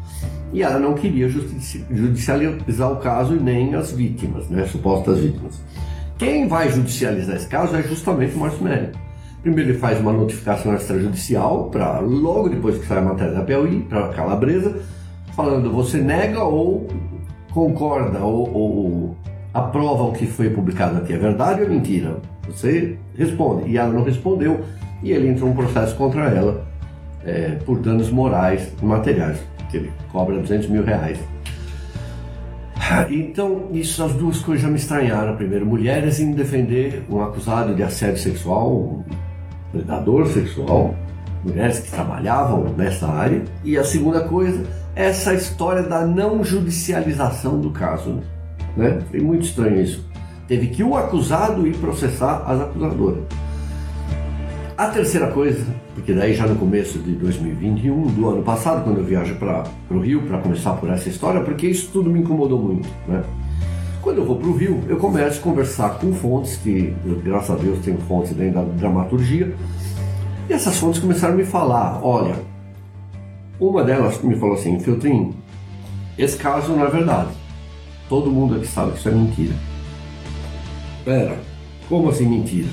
E 0.54 0.62
ela 0.62 0.80
não 0.80 0.94
queria 0.94 1.30
judicializar 1.30 2.92
o 2.92 2.98
caso 2.98 3.36
e 3.36 3.40
nem 3.40 3.74
as 3.74 3.92
vítimas, 3.92 4.50
né? 4.50 4.66
supostas 4.66 5.20
vítimas. 5.20 5.62
Quem 6.18 6.48
vai 6.48 6.70
judicializar 6.70 7.36
esse 7.36 7.48
caso 7.48 7.76
é 7.76 7.82
justamente 7.84 8.36
o 8.36 8.40
Márcio 8.40 8.64
Melli. 8.64 8.90
Primeiro 9.42 9.72
ele 9.72 9.80
faz 9.80 10.00
uma 10.00 10.14
notificação 10.14 10.76
extrajudicial 10.76 11.70
para 11.70 12.00
logo 12.00 12.50
depois 12.50 12.78
que 12.78 12.86
sai 12.86 13.00
a 13.00 13.02
matéria 13.02 13.34
da 13.34 13.42
Piauí, 13.42 13.82
para 13.90 14.10
Calabresa, 14.10 14.80
falando 15.36 15.72
você 15.72 15.98
nega 15.98 16.44
ou 16.44 16.88
concorda 17.52 18.20
ou, 18.20 18.54
ou 18.54 19.18
aprova 19.54 20.04
o 20.04 20.12
que 20.12 20.28
foi 20.28 20.50
publicado 20.50 20.98
aqui, 20.98 21.14
é 21.14 21.18
verdade 21.18 21.62
ou 21.62 21.68
é 21.68 21.70
mentira? 21.70 22.18
Você 22.48 22.98
responde. 23.18 23.70
E 23.70 23.78
ela 23.78 23.92
não 23.92 24.04
respondeu, 24.04 24.62
e 25.02 25.12
ele 25.12 25.30
entrou 25.30 25.50
um 25.50 25.56
processo 25.56 25.96
contra 25.96 26.26
ela 26.26 26.71
é, 27.26 27.58
por 27.66 27.80
danos 27.80 28.10
morais 28.10 28.72
e 28.82 28.86
materiais, 28.86 29.40
que 29.70 29.78
ele 29.78 29.92
cobra 30.12 30.38
200 30.38 30.68
mil 30.70 30.84
reais. 30.84 31.20
Então, 33.10 33.70
isso, 33.72 34.04
as 34.04 34.14
duas 34.14 34.40
coisas 34.40 34.64
já 34.64 34.70
me 34.70 34.76
estranharam. 34.76 35.36
Primeiro, 35.38 35.66
mulheres 35.66 36.20
em 36.20 36.34
defender 36.34 37.04
um 37.10 37.22
acusado 37.22 37.74
de 37.74 37.84
assédio 37.84 38.18
sexual, 38.18 38.70
um 38.74 39.04
predador 39.72 40.28
sexual, 40.28 40.94
mulheres 41.44 41.80
que 41.80 41.92
trabalhavam 41.92 42.66
nessa 42.76 43.08
área. 43.08 43.44
E 43.64 43.78
a 43.78 43.84
segunda 43.84 44.22
coisa, 44.22 44.66
essa 44.94 45.34
história 45.34 45.84
da 45.84 46.06
não 46.06 46.44
judicialização 46.44 47.60
do 47.60 47.72
caso. 47.72 48.20
Né? 48.76 49.00
Foi 49.10 49.22
muito 49.22 49.46
estranho 49.46 49.82
isso. 49.82 50.06
Teve 50.48 50.68
que 50.68 50.84
o 50.84 50.98
acusado 50.98 51.66
ir 51.66 51.76
processar 51.78 52.44
as 52.46 52.60
acusadoras. 52.60 53.24
A 54.78 54.88
terceira 54.88 55.28
coisa, 55.32 55.64
porque 55.94 56.14
daí 56.14 56.34
já 56.34 56.48
no 56.48 56.56
começo 56.56 57.00
de 57.00 57.12
2021, 57.14 58.08
do 58.08 58.30
ano 58.30 58.44
passado, 58.44 58.84
quando 58.84 59.00
eu 59.00 59.04
viajo 59.04 59.36
para 59.36 59.66
o 59.90 60.00
Rio 60.00 60.22
para 60.22 60.38
começar 60.38 60.74
por 60.74 60.90
essa 60.90 61.10
história, 61.10 61.42
porque 61.42 61.68
isso 61.68 61.90
tudo 61.92 62.10
me 62.10 62.20
incomodou 62.20 62.60
muito. 62.60 62.88
Né? 63.08 63.24
Quando 64.02 64.18
eu 64.18 64.26
vou 64.26 64.38
para 64.38 64.48
o 64.48 64.56
Rio, 64.56 64.82
eu 64.88 64.98
começo 64.98 65.40
a 65.40 65.44
conversar 65.44 66.00
com 66.00 66.14
fontes, 66.14 66.56
que 66.58 66.94
eu, 67.06 67.20
graças 67.20 67.52
a 67.52 67.56
Deus 67.56 67.80
tenho 67.80 67.98
fontes 68.00 68.34
dentro 68.34 68.62
da 68.62 68.64
dramaturgia, 68.64 69.54
e 70.50 70.54
essas 70.54 70.78
fontes 70.78 71.00
começaram 71.00 71.34
a 71.34 71.38
me 71.38 71.46
falar: 71.46 72.00
olha, 72.04 72.36
uma 73.60 73.84
delas 73.84 74.22
me 74.24 74.36
falou 74.36 74.56
assim, 74.56 74.80
Filtrinho, 74.80 75.36
esse 76.18 76.38
caso 76.38 76.72
não 76.72 76.86
é 76.86 76.90
verdade. 76.90 77.30
Todo 78.10 78.32
mundo 78.32 78.56
aqui 78.56 78.68
sabe 78.68 78.92
que 78.94 78.98
isso 78.98 79.10
é 79.10 79.12
mentira. 79.12 79.54
Pera, 81.06 81.38
como 81.88 82.10
assim 82.10 82.26
mentira? 82.26 82.70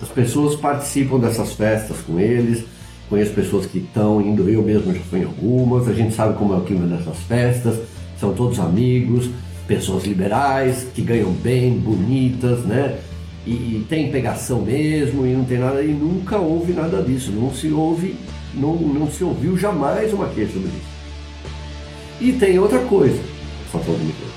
As 0.00 0.08
pessoas 0.08 0.56
participam 0.56 1.18
dessas 1.18 1.52
festas 1.52 1.96
com 2.06 2.18
eles, 2.18 2.64
conheço 3.08 3.32
pessoas 3.32 3.66
que 3.66 3.78
estão 3.78 4.20
indo, 4.20 4.48
eu 4.48 4.62
mesmo 4.62 4.92
já 4.92 5.00
fui 5.02 5.20
em 5.20 5.24
algumas, 5.24 5.88
a 5.88 5.92
gente 5.92 6.14
sabe 6.14 6.36
como 6.36 6.54
é 6.54 6.56
o 6.56 6.62
clima 6.62 6.86
dessas 6.86 7.18
festas, 7.28 7.78
são 8.18 8.32
todos 8.32 8.58
amigos, 8.58 9.30
pessoas 9.66 10.04
liberais, 10.04 10.86
que 10.94 11.02
ganham 11.02 11.30
bem, 11.30 11.78
bonitas, 11.78 12.60
né? 12.60 12.98
E, 13.46 13.50
e 13.50 13.86
tem 13.88 14.10
pegação 14.10 14.62
mesmo, 14.62 15.26
e 15.26 15.32
não 15.32 15.44
tem 15.44 15.58
nada, 15.58 15.82
e 15.82 15.92
nunca 15.92 16.38
houve 16.38 16.72
nada 16.72 17.02
disso, 17.02 17.32
não 17.32 17.52
se 17.52 17.70
ouve 17.70 18.16
não, 18.54 18.76
não 18.76 19.10
se 19.10 19.24
ouviu 19.24 19.56
jamais 19.56 20.12
uma 20.12 20.28
queixa 20.28 20.52
sobre 20.52 20.68
isso. 20.68 20.92
E 22.20 22.32
tem 22.32 22.58
outra 22.58 22.78
coisa, 22.80 23.20
só 23.70 23.78
falando 23.78 24.02
uma 24.02 24.12
coisa. 24.12 24.32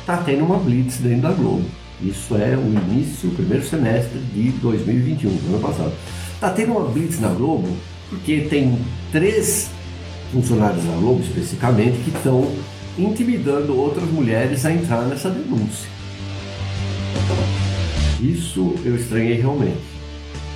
Está 0.00 0.16
tendo 0.18 0.44
uma 0.44 0.58
blitz 0.58 0.98
dentro 0.98 1.22
da 1.22 1.32
Globo. 1.32 1.64
Isso 2.02 2.34
é 2.36 2.56
o 2.56 2.72
início, 2.90 3.28
o 3.28 3.34
primeiro 3.34 3.64
semestre 3.64 4.18
de 4.34 4.50
2021, 4.50 5.30
do 5.30 5.54
ano 5.54 5.60
passado. 5.60 5.92
Está 6.34 6.50
tendo 6.50 6.72
uma 6.72 6.88
blitz 6.88 7.20
na 7.20 7.28
Globo 7.28 7.68
porque 8.10 8.42
tem 8.42 8.78
três 9.10 9.70
funcionários 10.32 10.84
da 10.84 10.92
Globo, 10.96 11.22
especificamente, 11.22 11.98
que 11.98 12.10
estão 12.10 12.50
intimidando 12.98 13.76
outras 13.78 14.10
mulheres 14.10 14.66
a 14.66 14.72
entrar 14.72 15.02
nessa 15.02 15.30
denúncia. 15.30 15.88
Isso 18.20 18.74
eu 18.84 18.96
estranhei 18.96 19.40
realmente. 19.40 19.80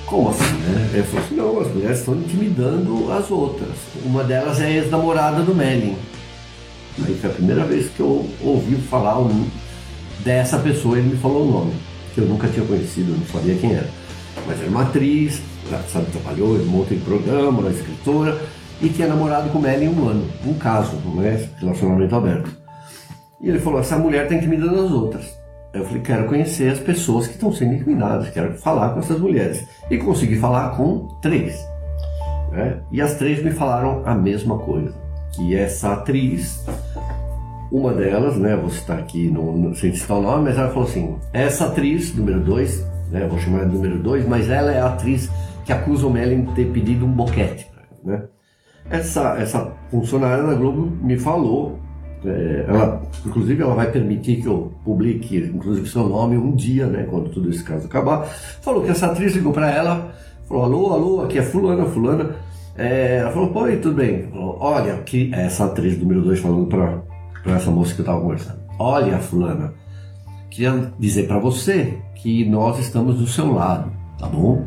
como 0.07 0.29
assim, 0.29 0.43
né? 0.43 0.89
Ele 0.93 1.03
falou 1.03 1.25
assim, 1.25 1.35
não, 1.35 1.59
as 1.59 1.67
mulheres 1.67 1.99
estão 1.99 2.15
intimidando 2.15 3.11
as 3.11 3.29
outras. 3.29 3.75
Uma 4.05 4.23
delas 4.23 4.59
é 4.59 4.65
a 4.65 4.71
ex-namorada 4.71 5.43
do 5.43 5.53
Melin. 5.53 5.95
Aí 7.05 7.15
foi 7.15 7.29
a 7.29 7.33
primeira 7.33 7.63
vez 7.65 7.89
que 7.89 7.99
eu 7.99 8.27
ouvi 8.41 8.75
falar 8.89 9.19
um, 9.19 9.47
dessa 10.23 10.57
pessoa, 10.59 10.97
ele 10.97 11.09
me 11.09 11.17
falou 11.17 11.47
o 11.47 11.51
nome, 11.51 11.73
que 12.13 12.21
eu 12.21 12.25
nunca 12.25 12.47
tinha 12.47 12.65
conhecido, 12.65 13.17
não 13.17 13.25
sabia 13.27 13.55
quem 13.55 13.73
era. 13.73 13.89
Mas 14.45 14.59
era 14.59 14.69
uma 14.69 14.83
atriz, 14.83 15.41
sabe, 15.91 16.05
trabalhou 16.11 16.57
em 16.57 16.61
um 16.61 16.65
monte 16.65 16.95
de 16.95 17.01
programa, 17.01 17.59
uma 17.59 17.69
escritora, 17.69 18.39
e 18.81 18.89
tinha 18.89 19.07
namorado 19.07 19.49
com 19.49 19.59
Melin 19.59 19.87
um 19.87 20.07
ano, 20.07 20.29
um 20.45 20.53
caso, 20.53 20.97
não 21.03 21.23
é 21.23 21.49
relacionamento 21.59 22.15
aberto. 22.15 22.51
E 23.41 23.49
ele 23.49 23.59
falou, 23.59 23.79
essa 23.79 23.97
mulher 23.97 24.23
está 24.23 24.35
intimidando 24.35 24.85
as 24.85 24.91
outras. 24.91 25.37
Eu 25.73 25.85
falei, 25.85 26.01
quero 26.01 26.25
conhecer 26.27 26.71
as 26.71 26.79
pessoas 26.79 27.27
que 27.27 27.33
estão 27.33 27.51
sendo 27.51 27.73
incriminadas, 27.73 28.29
quero 28.29 28.53
falar 28.57 28.89
com 28.89 28.99
essas 28.99 29.19
mulheres. 29.19 29.63
E 29.89 29.97
consegui 29.97 30.39
falar 30.39 30.75
com 30.75 31.07
três. 31.21 31.55
Né? 32.51 32.79
E 32.91 33.01
as 33.01 33.15
três 33.15 33.43
me 33.43 33.51
falaram 33.51 34.01
a 34.05 34.15
mesma 34.15 34.57
coisa, 34.57 34.93
que 35.35 35.55
essa 35.55 35.93
atriz, 35.93 36.65
uma 37.71 37.93
delas, 37.93 38.37
né, 38.37 38.55
vou 38.55 38.69
citar 38.69 38.99
aqui, 38.99 39.29
no, 39.29 39.57
no, 39.57 39.75
sem 39.75 39.93
citar 39.93 40.17
o 40.17 40.21
nome, 40.21 40.45
mas 40.45 40.57
ela 40.57 40.69
falou 40.69 40.87
assim, 40.87 41.15
essa 41.33 41.65
atriz, 41.65 42.15
número 42.15 42.39
dois, 42.39 42.85
né, 43.11 43.27
vou 43.27 43.39
chamar 43.39 43.65
de 43.65 43.75
número 43.75 43.99
dois, 43.99 44.27
mas 44.27 44.49
ela 44.49 44.71
é 44.71 44.79
a 44.79 44.87
atriz 44.87 45.29
que 45.65 45.73
acusa 45.73 46.07
o 46.07 46.09
Melin 46.09 46.45
de 46.45 46.53
ter 46.53 46.71
pedido 46.71 47.05
um 47.05 47.11
boquete. 47.11 47.67
Né? 48.03 48.23
Essa, 48.89 49.37
essa 49.37 49.71
funcionária 49.91 50.43
da 50.43 50.53
Globo 50.53 50.89
me 51.01 51.17
falou 51.17 51.79
é, 52.25 52.65
ela, 52.67 53.01
inclusive, 53.25 53.61
ela 53.61 53.75
vai 53.75 53.91
permitir 53.91 54.41
que 54.41 54.47
eu 54.47 54.71
publique, 54.83 55.37
inclusive, 55.37 55.87
seu 55.87 56.07
nome 56.07 56.37
um 56.37 56.55
dia, 56.55 56.87
né, 56.87 57.05
quando 57.09 57.29
tudo 57.29 57.49
esse 57.49 57.63
caso 57.63 57.85
acabar. 57.85 58.25
Falou 58.61 58.83
que 58.83 58.89
essa 58.89 59.07
atriz 59.07 59.33
ligou 59.35 59.53
para 59.53 59.69
ela, 59.69 60.13
falou: 60.47 60.63
alô, 60.63 60.93
alô, 60.93 61.21
aqui 61.21 61.37
é 61.37 61.43
Fulana, 61.43 61.85
Fulana. 61.85 62.35
É, 62.75 63.17
ela 63.17 63.31
falou: 63.31 63.49
pô, 63.49 63.67
tudo 63.81 63.95
bem. 63.95 64.23
Falou, 64.29 64.57
Olha, 64.59 64.95
aqui, 64.95 65.31
essa 65.33 65.65
atriz 65.65 65.97
número 65.99 66.21
2 66.21 66.39
falando 66.39 66.67
para 66.67 67.01
essa 67.55 67.71
moça 67.71 67.93
que 67.93 68.01
eu 68.01 68.03
estava 68.03 68.21
conversando: 68.21 68.59
Olha, 68.79 69.19
Fulana, 69.19 69.73
queria 70.49 70.91
dizer 70.99 71.27
para 71.27 71.39
você 71.39 71.97
que 72.15 72.45
nós 72.45 72.79
estamos 72.79 73.17
do 73.17 73.27
seu 73.27 73.53
lado, 73.53 73.91
tá 74.17 74.27
bom? 74.27 74.65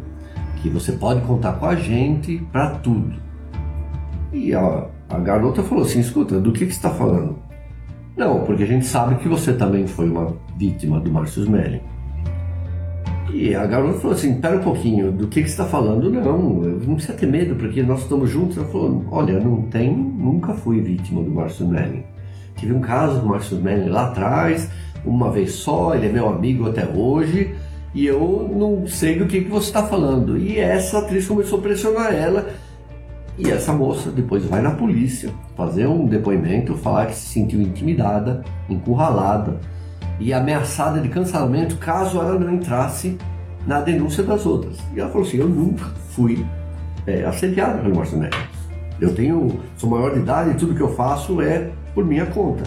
Que 0.63 0.69
você 0.69 0.93
pode 0.93 1.21
contar 1.23 1.55
com 1.55 1.67
a 1.67 1.75
gente 1.75 2.39
para 2.53 2.71
tudo. 2.77 3.15
E 4.33 4.53
ela 4.53 4.91
a 5.11 5.19
garota 5.19 5.63
falou 5.65 5.85
assim: 5.85 5.99
escuta, 5.99 6.41
do 6.41 6.53
que, 6.53 6.61
que 6.61 6.73
você 6.73 6.79
está 6.79 6.91
falando? 6.91 7.37
Não, 8.17 8.45
porque 8.45 8.63
a 8.63 8.67
gente 8.67 8.87
sabe 8.87 9.17
que 9.17 9.29
você 9.29 9.53
também 9.53 9.87
foi 9.87 10.09
uma 10.09 10.37
vítima 10.57 11.01
do 11.01 11.11
Márcio 11.11 11.43
Smelling. 11.43 11.81
E 13.33 13.55
a 13.55 13.67
garota 13.67 13.99
falou 13.99 14.17
assim: 14.17 14.41
pera 14.41 14.59
um 14.59 14.63
pouquinho, 14.63 15.11
do 15.11 15.27
que, 15.27 15.43
que 15.43 15.49
você 15.49 15.55
está 15.55 15.65
falando? 15.65 16.09
Não, 16.11 16.39
não 16.39 16.95
precisa 16.95 17.15
ter 17.15 17.27
medo, 17.27 17.57
porque 17.57 17.83
nós 17.83 18.03
estamos 18.03 18.31
juntos. 18.31 18.57
Ela 18.57 18.69
falou: 18.69 19.05
olha, 19.11 19.41
não 19.41 19.63
tem, 19.63 19.93
nunca 19.93 20.55
fui 20.55 20.81
vítima 20.81 21.23
do 21.25 21.31
Márcio 21.31 21.65
Smelling. 21.65 22.05
Tive 22.61 22.75
um 22.75 22.81
caso 22.81 23.21
do 23.21 23.27
Márcio 23.27 23.57
Smelling 23.57 23.89
lá 23.89 24.09
atrás, 24.09 24.69
uma 25.03 25.31
vez 25.31 25.53
só, 25.53 25.95
ele 25.95 26.09
é 26.09 26.13
meu 26.13 26.29
amigo 26.29 26.69
até 26.69 26.87
hoje 26.87 27.55
e 27.95 28.07
eu 28.07 28.55
não 28.55 28.87
sei 28.87 29.19
do 29.19 29.27
que, 29.27 29.41
que 29.41 29.49
você 29.49 29.69
está 29.69 29.83
falando. 29.83 30.37
E 30.37 30.59
essa 30.59 30.99
atriz 30.99 31.27
começou 31.27 31.59
a 31.59 31.63
pressionar 31.63 32.13
ela 32.15 32.51
e 33.39 33.51
essa 33.51 33.73
moça 33.73 34.11
depois 34.11 34.45
vai 34.45 34.61
na 34.61 34.73
polícia 34.73 35.31
fazer 35.57 35.87
um 35.87 36.07
depoimento, 36.07 36.77
falar 36.77 37.07
que 37.07 37.15
se 37.15 37.31
sentiu 37.31 37.63
intimidada, 37.63 38.45
encurralada 38.69 39.59
e 40.19 40.31
ameaçada 40.35 41.01
de 41.01 41.09
cancelamento 41.09 41.79
caso 41.79 42.19
ela 42.21 42.39
não 42.39 42.53
entrasse 42.53 43.17
na 43.67 43.81
denúncia 43.81 44.23
das 44.23 44.45
outras. 44.45 44.77
E 44.95 45.01
ela 45.01 45.09
falou 45.09 45.27
assim: 45.27 45.39
Eu 45.39 45.49
nunca 45.49 45.87
fui 46.11 46.45
é, 47.07 47.25
assediada 47.25 47.79
pelo 47.79 47.97
Marcinelli. 47.97 48.37
Eu 49.01 49.15
tenho, 49.15 49.59
sou 49.79 49.89
maior 49.89 50.13
de 50.13 50.19
idade 50.19 50.51
e 50.51 50.55
tudo 50.55 50.75
que 50.75 50.83
eu 50.83 50.95
faço 50.95 51.41
é 51.41 51.71
por 51.95 52.05
minha 52.05 52.27
conta. 52.27 52.63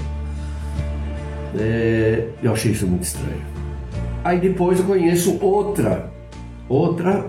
É, 1.55 2.27
eu 2.41 2.53
achei 2.53 2.71
isso 2.71 2.87
muito 2.87 3.03
estranho. 3.03 3.41
Aí 4.23 4.39
depois 4.39 4.79
eu 4.79 4.85
conheço 4.85 5.37
outra, 5.41 6.09
outra 6.69 7.25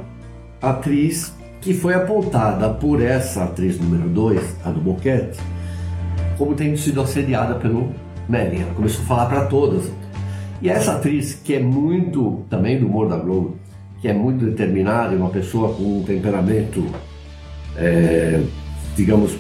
atriz 0.63 1.35
que 1.61 1.73
foi 1.73 1.95
apontada 1.95 2.69
por 2.71 3.03
essa 3.03 3.45
atriz 3.45 3.81
número 3.81 4.09
2, 4.09 4.57
a 4.65 4.71
do 4.71 4.81
Boquete, 4.81 5.39
como 6.37 6.55
tendo 6.55 6.77
sido 6.77 7.01
assediada 7.01 7.55
pelo 7.55 7.91
Melly. 8.29 8.61
Ela 8.61 8.75
começou 8.75 9.03
a 9.03 9.07
falar 9.07 9.27
para 9.27 9.47
todas. 9.47 9.91
E 10.61 10.69
essa 10.69 10.97
atriz, 10.97 11.35
que 11.35 11.55
é 11.55 11.61
muito, 11.61 12.45
também 12.49 12.79
do 12.79 12.87
humor 12.87 13.09
da 13.09 13.17
Globo, 13.17 13.57
que 14.01 14.09
é 14.09 14.13
muito 14.13 14.45
determinada, 14.45 15.17
uma 15.17 15.31
pessoa 15.31 15.75
com 15.75 16.01
um 16.01 16.03
temperamento, 16.03 16.85
é, 17.77 18.43
digamos, 18.95 19.37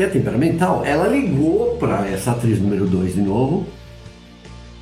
que 0.00 0.04
é 0.04 0.08
temperamental, 0.08 0.82
ela 0.82 1.06
ligou 1.06 1.76
para 1.76 2.08
essa 2.08 2.30
atriz 2.30 2.58
número 2.58 2.86
2 2.86 3.16
de 3.16 3.20
novo, 3.20 3.66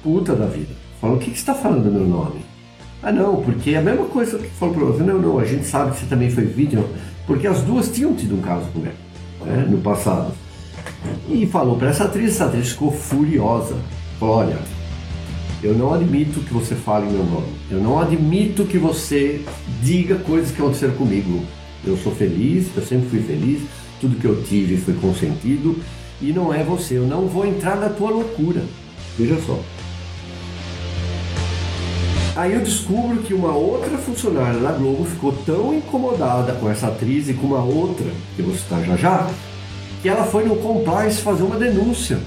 puta 0.01 0.33
da 0.33 0.47
vida. 0.47 0.73
Falou: 1.01 1.17
o 1.17 1.19
que, 1.19 1.33
que 1.33 1.37
você 1.37 1.43
está 1.43 1.55
falando 1.55 1.83
do 1.83 1.91
meu 1.91 2.07
nome? 2.07 2.41
Ah, 3.03 3.11
não, 3.11 3.43
porque 3.43 3.71
é 3.71 3.79
a 3.79 3.83
mesma 3.83 4.05
coisa 4.05 4.39
que 4.39 4.47
falou 4.51 4.75
para 4.77 4.85
você. 4.85 5.03
Não, 5.03 5.19
não, 5.19 5.41
a 5.41 5.45
gente 5.45 5.65
sabe 5.65 5.91
que 5.91 5.99
você 5.99 6.07
também 6.07 6.31
foi 6.31 6.45
vítima, 6.45 6.85
porque 7.27 7.49
as 7.49 7.63
duas 7.63 7.91
tinham 7.91 8.15
tido 8.15 8.37
um 8.37 8.41
caso 8.41 8.67
com 8.73 8.81
ela, 8.81 9.57
né, 9.57 9.67
no 9.69 9.79
passado. 9.79 10.33
E 11.29 11.47
falou 11.47 11.77
para 11.77 11.89
essa 11.89 12.05
atriz, 12.05 12.37
essa 12.37 12.45
atriz 12.45 12.71
ficou 12.71 12.93
furiosa. 12.93 13.75
Falou: 14.21 14.37
olha, 14.37 14.59
eu 15.65 15.75
não 15.75 15.93
admito 15.93 16.39
que 16.41 16.55
você 16.55 16.77
fale 16.77 17.11
meu 17.11 17.25
nome. 17.25 17.49
Eu 17.69 17.81
não 17.81 17.99
admito 17.99 18.65
que 18.65 18.79
você 18.79 19.45
diga 19.83 20.15
coisas 20.15 20.53
que 20.53 20.63
aconteceram 20.63 20.95
comigo. 20.95 21.43
Eu 21.85 21.97
sou 21.97 22.15
feliz, 22.15 22.69
eu 22.77 22.83
sempre 22.85 23.09
fui 23.09 23.21
feliz, 23.21 23.63
tudo 24.01 24.19
que 24.21 24.27
eu 24.27 24.43
tive 24.43 24.77
foi 24.77 24.95
consentido 24.95 25.77
e 26.21 26.33
não 26.33 26.53
é 26.53 26.63
você. 26.63 26.99
Eu 26.99 27.07
não 27.07 27.27
vou 27.27 27.47
entrar 27.47 27.77
na 27.77 27.89
tua 27.89 28.11
loucura. 28.11 28.63
Veja 29.17 29.37
só. 29.47 29.59
Aí 32.37 32.55
eu 32.55 32.61
descubro 32.61 33.19
que 33.19 33.35
uma 33.35 33.53
outra 33.53 33.99
funcionária 33.99 34.61
da 34.61 34.71
Globo 34.71 35.05
ficou 35.05 35.33
tão 35.45 35.75
incomodada 35.75 36.53
com 36.53 36.71
essa 36.71 36.87
atriz 36.87 37.29
e 37.29 37.35
com 37.35 37.49
uma 37.49 37.65
outra, 37.65 38.07
que 38.37 38.43
eu 38.43 38.47
vou 38.47 38.55
citar 38.55 38.85
já 38.85 38.97
já, 38.97 39.31
que 40.01 40.09
ela 40.09 40.25
foi 40.25 40.45
no 40.45 40.55
compliance 40.55 41.21
fazer 41.21 41.43
uma 41.43 41.57
denúncia. 41.57 42.21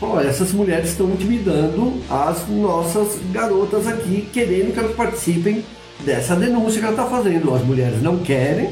Falou, 0.00 0.16
olha, 0.16 0.26
essas 0.26 0.50
mulheres 0.50 0.90
estão 0.90 1.08
intimidando 1.08 2.00
as 2.10 2.48
nossas 2.48 3.20
garotas 3.32 3.86
aqui, 3.86 4.28
querendo 4.32 4.72
que 4.72 4.80
elas 4.80 4.96
participem 4.96 5.64
dessa 6.04 6.34
denúncia 6.34 6.80
que 6.80 6.86
ela 6.86 7.00
está 7.00 7.06
fazendo. 7.06 7.54
As 7.54 7.62
mulheres 7.62 8.02
não 8.02 8.18
querem, 8.18 8.70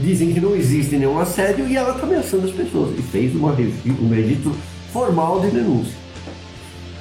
dizem 0.00 0.32
que 0.32 0.40
não 0.40 0.54
existe 0.54 0.96
nenhum 0.96 1.18
assédio 1.18 1.66
e 1.66 1.76
ela 1.76 1.94
está 1.94 2.06
ameaçando 2.06 2.46
as 2.46 2.52
pessoas. 2.52 2.98
E 2.98 3.02
fez 3.02 3.34
uma, 3.34 3.52
um 3.52 4.08
registro 4.08 4.54
formal 4.92 5.40
de 5.40 5.50
denúncia. 5.50 5.94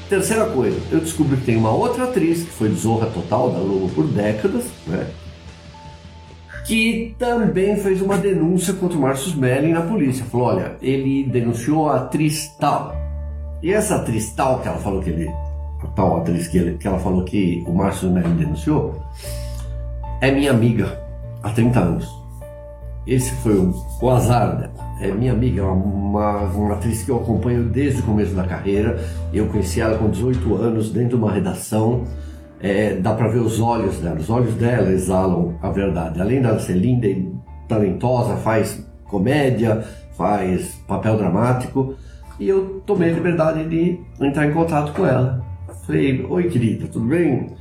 Terceira 0.09 0.45
coisa, 0.45 0.77
eu 0.89 0.99
descobri 1.01 1.35
que 1.35 1.45
tem 1.45 1.57
uma 1.57 1.71
outra 1.71 2.05
atriz 2.05 2.43
que 2.43 2.51
foi 2.51 2.69
Zorra 2.71 3.07
Total 3.07 3.51
da 3.51 3.59
Globo 3.59 3.89
por 3.89 4.07
décadas, 4.07 4.65
né? 4.85 5.05
Que 6.65 7.13
também 7.19 7.75
fez 7.77 8.01
uma 8.01 8.17
denúncia 8.17 8.73
contra 8.73 8.97
o 8.97 9.01
Marcus 9.01 9.35
Melling 9.35 9.73
na 9.73 9.81
polícia. 9.81 10.25
Falou: 10.25 10.47
olha, 10.47 10.75
ele 10.81 11.23
denunciou 11.23 11.89
a 11.89 11.97
atriz 11.97 12.47
tal. 12.59 12.95
E 13.61 13.71
essa 13.71 13.95
atriz 13.95 14.31
tal 14.31 14.59
que 14.59 14.67
ela 14.67 14.77
falou 14.77 15.01
que 15.01 15.09
ele. 15.09 15.29
A 15.81 15.87
tal 15.95 16.17
atriz 16.17 16.47
que, 16.47 16.57
ele, 16.57 16.77
que 16.77 16.87
ela 16.87 16.99
falou 16.99 17.23
que 17.23 17.63
o 17.67 17.73
Marcus 17.73 18.03
Melling 18.03 18.35
denunciou 18.35 18.95
é 20.19 20.31
minha 20.31 20.51
amiga 20.51 20.99
há 21.43 21.49
30 21.49 21.79
anos. 21.79 22.16
Esse 23.07 23.31
foi 23.35 23.57
o, 23.57 23.73
o 24.01 24.09
azar 24.09 24.57
dela 24.57 24.87
é 24.99 25.11
minha 25.11 25.31
amiga, 25.31 25.63
uma, 25.63 26.41
uma 26.45 26.73
atriz 26.73 27.03
que 27.03 27.11
eu 27.11 27.17
acompanho 27.17 27.63
desde 27.65 28.01
o 28.01 28.03
começo 28.03 28.33
da 28.33 28.43
carreira. 28.43 28.99
Eu 29.31 29.47
conheci 29.47 29.79
ela 29.79 29.97
com 29.97 30.09
18 30.09 30.55
anos 30.55 30.91
dentro 30.91 31.09
de 31.09 31.15
uma 31.15 31.31
redação. 31.31 32.03
É, 32.59 32.95
dá 32.95 33.13
para 33.13 33.27
ver 33.27 33.39
os 33.39 33.59
olhos 33.59 33.99
dela. 33.99 34.15
Os 34.15 34.29
olhos 34.29 34.55
dela 34.55 34.91
exalam 34.91 35.55
a 35.61 35.69
verdade. 35.69 36.19
Além 36.19 36.41
dela 36.41 36.59
ser 36.59 36.73
linda 36.73 37.05
e 37.05 37.31
talentosa, 37.67 38.37
faz 38.37 38.83
comédia, 39.05 39.83
faz 40.17 40.75
papel 40.87 41.17
dramático. 41.17 41.93
E 42.39 42.49
eu 42.49 42.81
tomei 42.85 43.11
a 43.11 43.13
liberdade 43.13 43.65
de 43.65 43.99
entrar 44.19 44.47
em 44.47 44.53
contato 44.53 44.93
com 44.93 45.05
ela. 45.05 45.45
Falei, 45.85 46.25
oi 46.27 46.49
querida, 46.49 46.87
tudo 46.87 47.05
bem? 47.05 47.51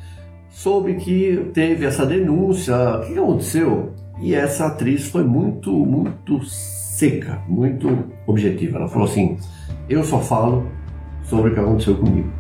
Soube 0.49 0.95
que 0.95 1.51
teve 1.53 1.85
essa 1.85 2.07
denúncia, 2.07 2.75
o 2.75 3.01
que 3.07 3.19
aconteceu? 3.19 3.93
E 4.19 4.35
essa 4.35 4.67
atriz 4.67 5.09
foi 5.09 5.25
muito, 5.25 5.71
muito 5.73 6.43
seca, 6.45 7.43
muito 7.47 7.89
objetiva. 8.27 8.79
Ela 8.79 8.89
falou 8.89 9.09
assim: 9.09 9.37
Eu 9.89 10.03
só 10.03 10.21
falo 10.21 10.67
sobre 11.25 11.51
o 11.51 11.55
que 11.55 11.61
aconteceu 11.61 11.97
comigo. 11.97 12.31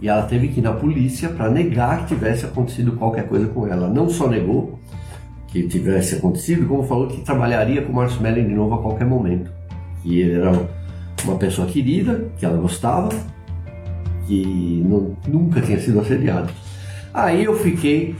E 0.00 0.08
ela 0.08 0.22
teve 0.22 0.48
que 0.48 0.60
ir 0.60 0.62
na 0.62 0.72
polícia 0.72 1.28
para 1.28 1.50
negar 1.50 2.02
que 2.02 2.14
tivesse 2.14 2.44
acontecido 2.44 2.92
qualquer 2.92 3.26
coisa 3.26 3.46
com 3.48 3.66
ela. 3.66 3.88
Não 3.88 4.08
só 4.08 4.28
negou 4.28 4.78
que 5.48 5.66
tivesse 5.66 6.16
acontecido, 6.16 6.66
como 6.68 6.84
falou 6.84 7.08
que 7.08 7.22
trabalharia 7.22 7.82
com 7.82 7.92
o 7.92 7.96
Márcio 7.96 8.20
Melling 8.20 8.46
de 8.46 8.54
novo 8.54 8.74
a 8.74 8.82
qualquer 8.82 9.06
momento. 9.06 9.50
Que 10.02 10.20
ele 10.20 10.34
era 10.34 10.52
uma 11.24 11.36
pessoa 11.36 11.66
querida, 11.66 12.26
que 12.38 12.44
ela 12.44 12.56
gostava, 12.58 13.08
que 14.26 14.84
não, 14.86 15.16
nunca 15.26 15.60
tinha 15.60 15.80
sido 15.80 15.98
assediado. 16.00 16.52
Aí 17.12 17.44
eu 17.44 17.56
fiquei 17.56 18.14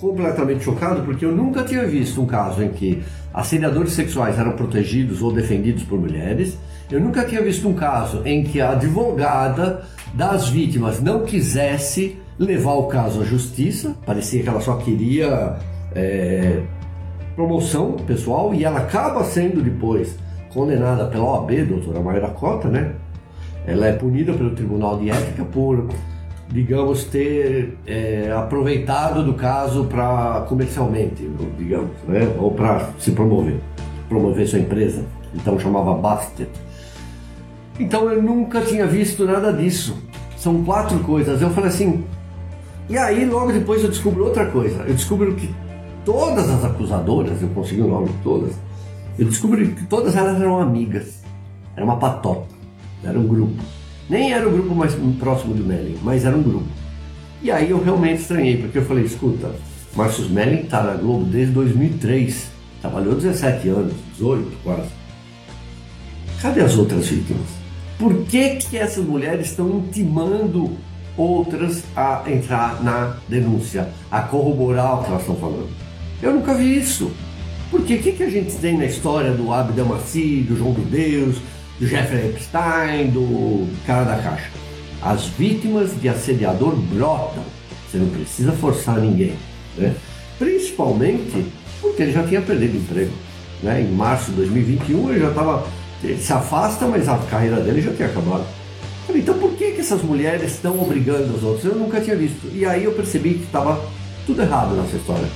completamente 0.00 0.64
chocado 0.64 1.02
porque 1.02 1.24
eu 1.24 1.32
nunca 1.32 1.62
tinha 1.62 1.86
visto 1.86 2.20
um 2.22 2.26
caso 2.26 2.62
em 2.62 2.70
que 2.70 3.02
assediadores 3.32 3.92
sexuais 3.92 4.38
eram 4.38 4.52
protegidos 4.52 5.22
ou 5.22 5.32
defendidos 5.32 5.82
por 5.84 6.00
mulheres. 6.00 6.56
Eu 6.90 7.00
nunca 7.00 7.24
tinha 7.24 7.42
visto 7.42 7.68
um 7.68 7.74
caso 7.74 8.22
em 8.24 8.42
que 8.42 8.60
a 8.60 8.72
advogada 8.72 9.82
das 10.14 10.48
vítimas 10.48 11.00
não 11.00 11.24
quisesse 11.24 12.16
levar 12.38 12.72
o 12.72 12.86
caso 12.86 13.20
à 13.20 13.24
justiça, 13.24 13.94
parecia 14.04 14.42
que 14.42 14.48
ela 14.48 14.60
só 14.60 14.76
queria 14.76 15.58
é, 15.94 16.62
promoção 17.36 17.92
pessoal 17.92 18.54
e 18.54 18.64
ela 18.64 18.80
acaba 18.80 19.22
sendo 19.24 19.62
depois 19.62 20.16
condenada 20.52 21.06
pela 21.06 21.24
OAB, 21.24 21.64
doutora 21.64 22.00
Mayra 22.00 22.28
Cota, 22.28 22.68
né? 22.68 22.94
Ela 23.66 23.86
é 23.86 23.92
punida 23.92 24.32
pelo 24.32 24.50
Tribunal 24.50 24.98
de 24.98 25.10
Ética 25.10 25.44
por, 25.44 25.86
digamos, 26.50 27.04
ter 27.04 27.78
é, 27.86 28.32
aproveitado 28.36 29.24
do 29.24 29.34
caso 29.34 29.84
para 29.84 30.44
comercialmente, 30.48 31.28
digamos, 31.56 31.90
né? 32.08 32.34
Ou 32.38 32.50
para 32.50 32.90
se 32.98 33.12
promover, 33.12 33.60
promover 34.08 34.46
sua 34.48 34.58
empresa. 34.58 35.04
Então 35.34 35.58
chamava 35.58 35.94
Bastet. 35.94 36.50
Então 37.78 38.10
eu 38.10 38.20
nunca 38.20 38.60
tinha 38.62 38.86
visto 38.86 39.24
nada 39.24 39.52
disso. 39.52 39.96
São 40.36 40.64
quatro 40.64 40.98
coisas. 41.00 41.40
Eu 41.40 41.50
falei 41.50 41.70
assim. 41.70 42.04
E 42.88 42.98
aí 42.98 43.24
logo 43.24 43.52
depois 43.52 43.82
eu 43.84 43.88
descubro 43.88 44.24
outra 44.24 44.46
coisa. 44.46 44.82
Eu 44.82 44.94
descubro 44.94 45.34
que 45.34 45.48
todas 46.04 46.50
as 46.50 46.64
acusadoras, 46.64 47.40
eu 47.40 47.48
consegui 47.48 47.82
o 47.82 47.86
nome 47.86 48.08
de 48.08 48.18
todas, 48.24 48.54
eu 49.16 49.26
descobri 49.26 49.68
que 49.68 49.86
todas 49.86 50.16
elas 50.16 50.40
eram 50.40 50.60
amigas. 50.60 51.22
Era 51.76 51.84
uma 51.84 51.96
patota. 51.96 52.48
Era 53.04 53.18
um 53.18 53.26
grupo. 53.26 53.62
Nem 54.10 54.32
era 54.32 54.48
o 54.48 54.50
grupo 54.50 54.74
mais 54.74 54.92
próximo 55.20 55.54
do 55.54 55.62
Melling, 55.62 55.96
mas 56.02 56.24
era 56.24 56.36
um 56.36 56.42
grupo. 56.42 56.66
E 57.40 57.48
aí 57.48 57.70
eu 57.70 57.80
realmente 57.80 58.22
estranhei, 58.22 58.56
porque 58.56 58.78
eu 58.78 58.84
falei, 58.84 59.04
escuta, 59.04 59.52
Marcos 59.94 60.28
Melling 60.28 60.62
está 60.62 60.82
na 60.82 60.94
Globo 60.94 61.24
desde 61.26 61.52
2003. 61.52 62.48
Trabalhou 62.80 63.14
17 63.14 63.68
anos, 63.68 63.94
18 64.14 64.50
quase. 64.64 64.88
Cadê 66.42 66.60
as 66.60 66.76
outras 66.76 67.06
vítimas? 67.06 67.46
Por 68.00 68.24
que, 68.24 68.56
que 68.56 68.76
essas 68.76 69.04
mulheres 69.04 69.46
estão 69.46 69.78
intimando 69.78 70.72
outras 71.16 71.84
a 71.94 72.24
entrar 72.26 72.82
na 72.82 73.16
denúncia, 73.28 73.90
a 74.10 74.22
corroborar 74.22 74.98
o 74.98 75.04
que 75.04 75.10
elas 75.10 75.20
estão 75.20 75.36
falando? 75.36 75.68
Eu 76.20 76.34
nunca 76.34 76.52
vi 76.52 76.78
isso. 76.78 77.12
Porque 77.70 77.94
o 77.94 78.02
que, 78.02 78.12
que 78.12 78.22
a 78.24 78.30
gente 78.30 78.56
tem 78.56 78.76
na 78.76 78.86
história 78.86 79.30
do 79.30 79.52
Abdel 79.52 79.86
Maci, 79.86 80.44
do 80.48 80.56
João 80.56 80.72
de 80.72 80.80
Deus, 80.80 81.36
do 81.80 81.86
Jeffrey 81.86 82.28
Epstein, 82.28 83.08
do 83.08 83.66
cara 83.86 84.04
da 84.04 84.22
caixa? 84.22 84.50
As 85.02 85.24
vítimas 85.24 85.98
de 85.98 86.10
assediador 86.10 86.76
brotam. 86.76 87.42
Você 87.90 87.96
não 87.96 88.08
precisa 88.10 88.52
forçar 88.52 88.98
ninguém. 88.98 89.32
Né? 89.78 89.94
Principalmente 90.38 91.46
porque 91.80 92.02
ele 92.02 92.12
já 92.12 92.22
tinha 92.22 92.42
perdido 92.42 92.76
emprego. 92.76 93.12
Né? 93.62 93.80
Em 93.80 93.90
março 93.90 94.30
de 94.30 94.36
2021 94.36 95.10
ele 95.10 95.20
já 95.20 95.30
estava. 95.30 95.66
Ele 96.04 96.20
se 96.20 96.32
afasta, 96.32 96.86
mas 96.86 97.08
a 97.08 97.16
carreira 97.18 97.60
dele 97.60 97.80
já 97.80 97.92
tinha 97.92 98.08
acabado. 98.08 98.44
Então 99.12 99.38
por 99.38 99.52
que, 99.52 99.72
que 99.72 99.80
essas 99.80 100.02
mulheres 100.02 100.52
estão 100.52 100.80
obrigando 100.80 101.34
os 101.34 101.42
outros? 101.42 101.64
Eu 101.64 101.74
nunca 101.74 102.00
tinha 102.00 102.14
visto. 102.14 102.50
E 102.54 102.64
aí 102.64 102.84
eu 102.84 102.92
percebi 102.92 103.34
que 103.34 103.44
estava 103.44 103.82
tudo 104.26 104.42
errado 104.42 104.76
nessa 104.76 104.96
história 104.96 105.26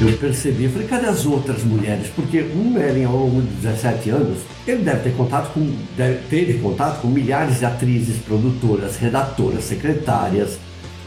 eu 0.00 0.16
percebi, 0.16 0.68
falei, 0.68 0.86
cadê 0.86 1.06
as 1.06 1.26
outras 1.26 1.64
mulheres? 1.64 2.08
Porque 2.14 2.40
um 2.40 2.78
Ellen, 2.78 3.04
ao 3.04 3.16
longo 3.16 3.42
de 3.42 3.48
17 3.56 4.10
anos, 4.10 4.38
ele 4.64 4.84
deve 4.84 5.02
ter 5.02 5.16
contato 5.16 5.52
com, 5.52 5.74
deve, 5.96 6.20
teve 6.28 6.58
contato 6.60 7.00
com 7.00 7.08
milhares 7.08 7.58
de 7.58 7.64
atrizes, 7.64 8.18
produtoras, 8.18 8.96
redatoras, 8.96 9.64
secretárias, 9.64 10.56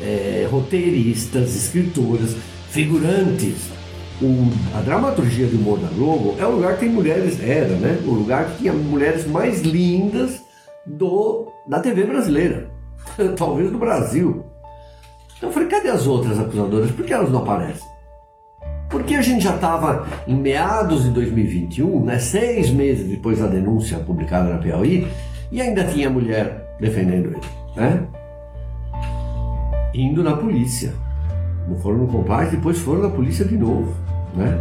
é, 0.02 0.46
roteiristas, 0.52 1.56
escritoras, 1.56 2.36
figurantes. 2.70 3.70
O, 4.22 4.52
a 4.78 4.82
dramaturgia 4.82 5.48
do 5.48 5.56
humor 5.58 5.80
da 5.80 5.88
Globo 5.88 6.36
é 6.38 6.46
o 6.46 6.52
lugar 6.52 6.74
que 6.74 6.82
tem 6.82 6.90
mulheres, 6.90 7.40
era, 7.42 7.76
né? 7.76 7.98
O 8.06 8.12
lugar 8.12 8.52
que 8.52 8.58
tinha 8.58 8.74
mulheres 8.74 9.26
mais 9.26 9.62
lindas 9.62 10.42
do, 10.86 11.50
da 11.66 11.80
TV 11.80 12.04
brasileira, 12.04 12.70
talvez 13.38 13.72
do 13.72 13.78
Brasil. 13.78 14.46
Então 15.38 15.48
eu 15.48 15.54
falei, 15.54 15.70
cadê 15.70 15.88
as 15.88 16.06
outras 16.06 16.38
acusadoras? 16.38 16.92
Por 16.92 17.06
que 17.06 17.14
elas 17.14 17.32
não 17.32 17.40
aparecem? 17.40 17.91
Porque 18.92 19.16
a 19.16 19.22
gente 19.22 19.46
já 19.46 19.56
estava 19.56 20.06
em 20.28 20.36
meados 20.36 21.06
de 21.06 21.12
2021, 21.12 22.04
né, 22.04 22.20
seis 22.20 22.70
meses 22.70 23.08
depois 23.08 23.40
da 23.40 23.48
denúncia 23.48 23.98
publicada 24.00 24.50
na 24.50 24.58
Piauí, 24.58 25.08
e 25.50 25.62
ainda 25.62 25.86
tinha 25.86 26.10
mulher 26.10 26.76
defendendo 26.80 27.28
ele, 27.28 27.42
né? 27.76 28.06
Indo 29.94 30.22
na 30.22 30.36
polícia. 30.36 30.94
Não 31.68 31.78
foram 31.78 32.00
no 32.00 32.08
Compaz, 32.08 32.52
depois 32.52 32.78
foram 32.80 33.04
na 33.04 33.10
polícia 33.10 33.46
de 33.46 33.58
novo, 33.58 33.96
né? 34.36 34.58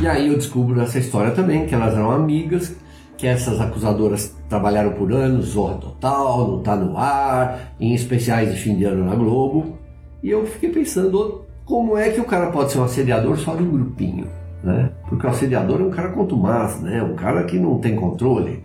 E 0.00 0.06
aí 0.06 0.28
eu 0.28 0.36
descubro 0.36 0.80
essa 0.80 0.98
história 0.98 1.30
também, 1.30 1.66
que 1.66 1.74
elas 1.74 1.94
eram 1.94 2.10
amigas, 2.10 2.74
que 3.16 3.26
essas 3.28 3.60
acusadoras 3.60 4.34
trabalharam 4.48 4.92
por 4.92 5.12
anos, 5.12 5.50
Zorra 5.50 5.76
Total, 5.76 6.50
não 6.50 6.60
tá 6.60 6.74
no 6.74 6.98
ar, 6.98 7.74
em 7.78 7.94
especiais 7.94 8.52
de 8.52 8.58
fim 8.58 8.74
de 8.74 8.84
ano 8.84 9.04
na 9.04 9.14
Globo. 9.14 9.78
E 10.20 10.30
eu 10.30 10.44
fiquei 10.44 10.70
pensando, 10.70 11.44
como 11.64 11.96
é 11.96 12.10
que 12.10 12.20
o 12.20 12.24
cara 12.24 12.50
pode 12.50 12.72
ser 12.72 12.78
um 12.78 12.84
assediador 12.84 13.36
só 13.38 13.54
de 13.54 13.62
um 13.62 13.70
grupinho? 13.70 14.26
Né? 14.62 14.90
Porque 15.08 15.26
o 15.26 15.30
assediador 15.30 15.80
é 15.80 15.84
um 15.84 15.90
cara 15.90 16.10
contumaz, 16.10 16.80
né? 16.80 17.02
um 17.02 17.14
cara 17.14 17.44
que 17.44 17.58
não 17.58 17.78
tem 17.78 17.96
controle, 17.96 18.62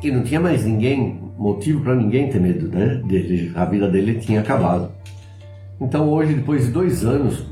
que 0.00 0.10
não 0.10 0.22
tinha 0.22 0.40
mais 0.40 0.64
ninguém, 0.64 1.20
motivo 1.38 1.80
para 1.82 1.94
ninguém 1.94 2.28
ter 2.28 2.40
medo 2.40 2.68
né? 2.68 3.02
dele, 3.06 3.52
a 3.54 3.64
vida 3.64 3.88
dele 3.88 4.14
tinha 4.20 4.40
acabado. 4.40 4.90
Então 5.80 6.08
hoje, 6.08 6.34
depois 6.34 6.66
de 6.66 6.72
dois 6.72 7.04
anos, 7.04 7.46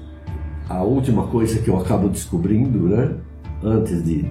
a 0.68 0.83
última 0.83 1.29
coisa 1.29 1.61
que 1.61 1.70
eu 1.70 1.79
acabo 1.79 2.09
descobrindo, 2.09 2.88
né? 2.88 3.14
antes 3.62 4.02
de. 4.05 4.29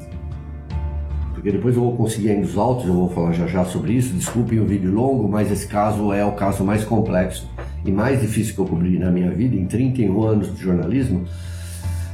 Porque 1.46 1.58
depois 1.58 1.76
eu 1.76 1.84
vou 1.84 1.96
conseguir 1.96 2.32
ainda 2.32 2.48
os 2.48 2.58
autos, 2.58 2.88
eu 2.88 2.94
vou 2.96 3.08
falar 3.08 3.32
já 3.32 3.46
já 3.46 3.64
sobre 3.66 3.94
isso. 3.94 4.12
Desculpem 4.16 4.60
o 4.60 4.66
vídeo 4.66 4.92
longo, 4.92 5.30
mas 5.30 5.52
esse 5.52 5.68
caso 5.68 6.12
é 6.12 6.26
o 6.26 6.32
caso 6.32 6.64
mais 6.64 6.84
complexo 6.84 7.48
e 7.86 7.92
mais 7.92 8.20
difícil 8.20 8.56
que 8.56 8.62
eu 8.62 8.66
cobri 8.66 8.98
na 8.98 9.12
minha 9.12 9.30
vida, 9.30 9.56
em 9.56 9.68
31 9.68 10.24
anos 10.24 10.56
de 10.56 10.64
jornalismo, 10.64 11.24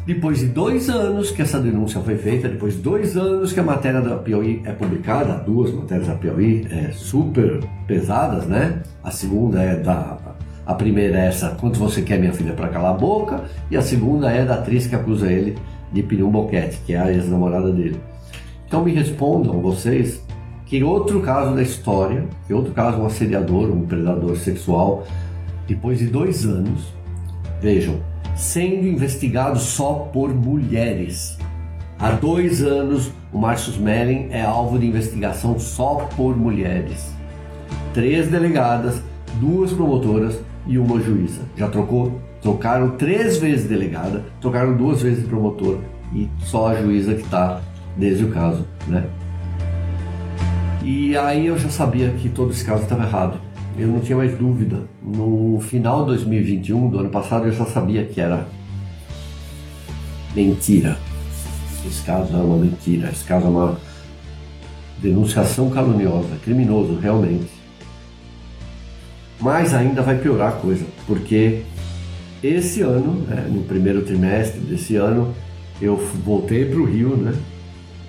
depois 0.05 0.39
de 0.39 0.47
dois 0.47 0.89
anos 0.89 1.31
que 1.31 1.41
essa 1.41 1.61
denúncia 1.61 2.01
foi 2.01 2.17
feita, 2.17 2.49
depois 2.49 2.73
de 2.73 2.81
dois 2.81 3.15
anos 3.15 3.53
que 3.53 3.59
a 3.61 3.63
matéria 3.63 4.01
da 4.01 4.17
Piauí 4.17 4.61
é 4.65 4.73
publicada, 4.73 5.35
duas 5.35 5.71
matérias 5.71 6.09
da 6.09 6.15
Piauí 6.15 6.67
é, 6.69 6.91
super 6.91 7.61
pesadas, 7.87 8.45
né? 8.47 8.81
A 9.01 9.11
segunda 9.11 9.61
é 9.61 9.77
da. 9.77 10.17
A 10.65 10.73
primeira 10.73 11.17
é 11.17 11.27
essa, 11.27 11.51
quanto 11.51 11.79
você 11.79 12.01
quer 12.01 12.19
minha 12.19 12.33
filha 12.33 12.51
para 12.51 12.67
calar 12.67 12.95
a 12.95 12.97
boca, 12.97 13.45
e 13.69 13.77
a 13.77 13.81
segunda 13.81 14.29
é 14.29 14.43
da 14.43 14.55
atriz 14.55 14.87
que 14.87 14.95
acusa 14.95 15.31
ele 15.31 15.57
de 15.93 16.03
pedir 16.03 16.23
um 16.23 16.29
boquete, 16.29 16.81
que 16.85 16.91
é 16.91 16.99
a 16.99 17.09
ex-namorada 17.09 17.71
dele. 17.71 18.10
Então 18.71 18.85
me 18.85 18.93
respondam 18.93 19.59
vocês 19.59 20.23
que 20.65 20.81
outro 20.81 21.19
caso 21.19 21.53
da 21.53 21.61
história, 21.61 22.23
que 22.47 22.53
outro 22.53 22.71
caso 22.71 22.99
um 22.99 23.05
assediador, 23.05 23.69
um 23.69 23.85
predador 23.85 24.37
sexual 24.37 25.05
depois 25.67 25.99
de 25.99 26.05
dois 26.05 26.45
anos, 26.45 26.93
vejam, 27.59 27.99
sendo 28.33 28.87
investigado 28.87 29.59
só 29.59 30.09
por 30.13 30.33
mulheres. 30.33 31.37
Há 31.99 32.11
dois 32.11 32.63
anos, 32.63 33.11
o 33.33 33.37
Marcius 33.37 33.77
Melling 33.77 34.29
é 34.31 34.41
alvo 34.41 34.79
de 34.79 34.87
investigação 34.87 35.59
só 35.59 36.07
por 36.15 36.37
mulheres. 36.37 37.11
Três 37.93 38.29
delegadas, 38.29 39.03
duas 39.41 39.73
promotoras 39.73 40.39
e 40.65 40.77
uma 40.77 40.97
juíza. 41.01 41.41
Já 41.57 41.67
trocou, 41.67 42.21
trocaram 42.41 42.91
três 42.91 43.35
vezes 43.35 43.67
delegada, 43.67 44.23
trocaram 44.39 44.77
duas 44.77 45.01
vezes 45.01 45.27
promotor 45.27 45.77
e 46.15 46.29
só 46.39 46.69
a 46.69 46.81
juíza 46.81 47.15
que 47.15 47.23
está 47.23 47.61
desde 47.95 48.23
o 48.23 48.31
caso, 48.31 48.65
né? 48.87 49.05
E 50.83 51.15
aí 51.15 51.47
eu 51.47 51.57
já 51.57 51.69
sabia 51.69 52.09
que 52.11 52.29
todo 52.29 52.51
esse 52.51 52.65
caso 52.65 52.83
estava 52.83 53.03
errado 53.03 53.39
eu 53.77 53.87
não 53.87 53.99
tinha 53.99 54.17
mais 54.17 54.37
dúvida. 54.37 54.83
No 55.01 55.59
final 55.61 56.01
de 56.01 56.07
2021, 56.07 56.89
do 56.89 56.99
ano 56.99 57.09
passado, 57.09 57.47
eu 57.47 57.51
já 57.51 57.65
sabia 57.65 58.05
que 58.05 58.19
era 58.19 58.47
mentira. 60.35 60.97
Esse 61.85 62.03
caso 62.03 62.33
é 62.33 62.37
uma 62.37 62.57
mentira, 62.57 63.09
esse 63.09 63.23
caso 63.23 63.47
é 63.47 63.49
uma 63.49 63.79
denunciação 64.99 65.69
caluniosa, 65.69 66.35
criminoso, 66.43 66.95
realmente. 66.99 67.49
Mas 69.39 69.73
ainda 69.73 70.03
vai 70.03 70.17
piorar 70.19 70.49
a 70.49 70.51
coisa, 70.51 70.85
porque 71.07 71.63
esse 72.43 72.81
ano, 72.81 73.25
né, 73.27 73.47
no 73.49 73.63
primeiro 73.63 74.03
trimestre 74.03 74.59
desse 74.61 74.95
ano, 74.95 75.33
eu 75.81 75.97
voltei 76.23 76.65
para 76.65 76.79
o 76.79 76.85
Rio, 76.85 77.15
né? 77.17 77.33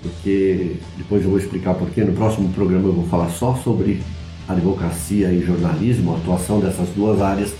Porque 0.02 0.76
depois 0.98 1.22
eu 1.22 1.30
vou 1.30 1.38
explicar 1.38 1.74
porque 1.74 2.02
no 2.02 2.12
próximo 2.12 2.52
programa 2.52 2.88
eu 2.88 2.92
vou 2.92 3.06
falar 3.06 3.30
só 3.30 3.54
sobre 3.54 4.02
advocacia 4.48 5.32
e 5.32 5.44
jornalismo, 5.44 6.12
a 6.12 6.16
atuação 6.16 6.58
dessas 6.58 6.88
duas 6.90 7.22
áreas 7.22 7.54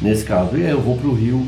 nesse 0.00 0.24
caso. 0.24 0.56
E 0.56 0.64
aí 0.64 0.70
eu 0.70 0.80
vou 0.80 0.96
para 0.96 1.08
o 1.08 1.14
Rio 1.14 1.46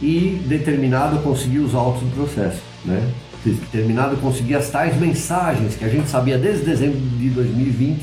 e 0.00 0.42
determinado 0.46 1.18
consegui 1.18 1.58
os 1.58 1.74
autos 1.74 2.02
do 2.02 2.14
processo, 2.14 2.62
né? 2.84 3.10
Determinado 3.44 4.16
consegui 4.16 4.54
as 4.54 4.70
tais 4.70 4.98
mensagens 4.98 5.76
que 5.76 5.84
a 5.84 5.88
gente 5.88 6.08
sabia 6.08 6.38
desde 6.38 6.64
dezembro 6.64 6.98
de 6.98 7.28
2020 7.28 8.02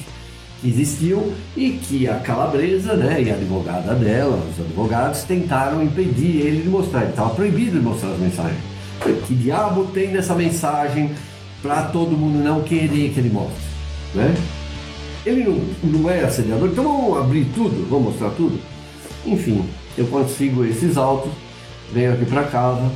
existiam 0.64 1.24
e 1.58 1.72
que 1.72 2.08
a 2.08 2.16
calabresa 2.16 2.94
né, 2.94 3.22
e 3.24 3.32
a 3.32 3.34
advogada 3.34 3.96
dela, 3.96 4.38
os 4.38 4.64
advogados, 4.64 5.24
tentaram 5.24 5.82
impedir 5.82 6.42
ele 6.46 6.62
de 6.62 6.70
mostrar. 6.70 7.02
Ele 7.02 7.10
estava 7.10 7.32
proibido 7.32 7.80
de 7.80 7.84
mostrar 7.84 8.12
as 8.12 8.20
mensagens. 8.20 8.60
Que 9.28 9.34
diabo 9.34 9.86
tem 9.86 10.10
nessa 10.10 10.36
mensagem 10.36 11.10
para 11.62 11.84
todo 11.84 12.18
mundo 12.18 12.44
não 12.44 12.62
querer 12.62 13.14
que 13.14 13.20
ele 13.20 13.30
mostre? 13.30 13.62
Né? 14.16 14.36
Ele 15.26 15.44
não, 15.44 16.02
não 16.02 16.10
é 16.10 16.24
assediador, 16.24 16.70
então 16.70 16.84
vamos 16.84 17.18
abrir 17.18 17.46
tudo, 17.54 17.88
vamos 17.90 18.10
mostrar 18.10 18.32
tudo. 18.32 18.60
Enfim, 19.26 19.64
eu 19.98 20.08
consigo 20.08 20.66
esses 20.66 20.98
autos, 20.98 21.32
venho 21.94 22.14
aqui 22.14 22.26
para 22.26 22.44
casa. 22.44 22.92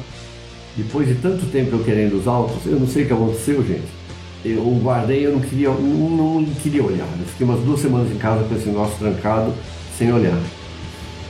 Depois 0.75 1.07
de 1.07 1.15
tanto 1.15 1.45
tempo 1.45 1.75
eu 1.75 1.83
querendo 1.83 2.19
os 2.19 2.27
autos, 2.27 2.65
eu 2.65 2.79
não 2.79 2.87
sei 2.87 3.03
o 3.03 3.07
que 3.07 3.13
aconteceu, 3.13 3.65
gente 3.65 4.05
eu 4.45 4.63
guardei, 4.81 5.25
eu 5.25 5.31
não 5.31 5.41
queria, 5.41 5.69
não, 5.69 6.41
não 6.41 6.53
queria 6.61 6.83
olhar. 6.83 7.07
Eu 7.19 7.25
fiquei 7.25 7.45
umas 7.45 7.59
duas 7.61 7.79
semanas 7.79 8.11
em 8.11 8.17
casa 8.17 8.43
com 8.43 8.55
esse 8.55 8.67
negócio 8.67 8.97
trancado, 8.99 9.53
sem 9.97 10.13
olhar. 10.13 10.39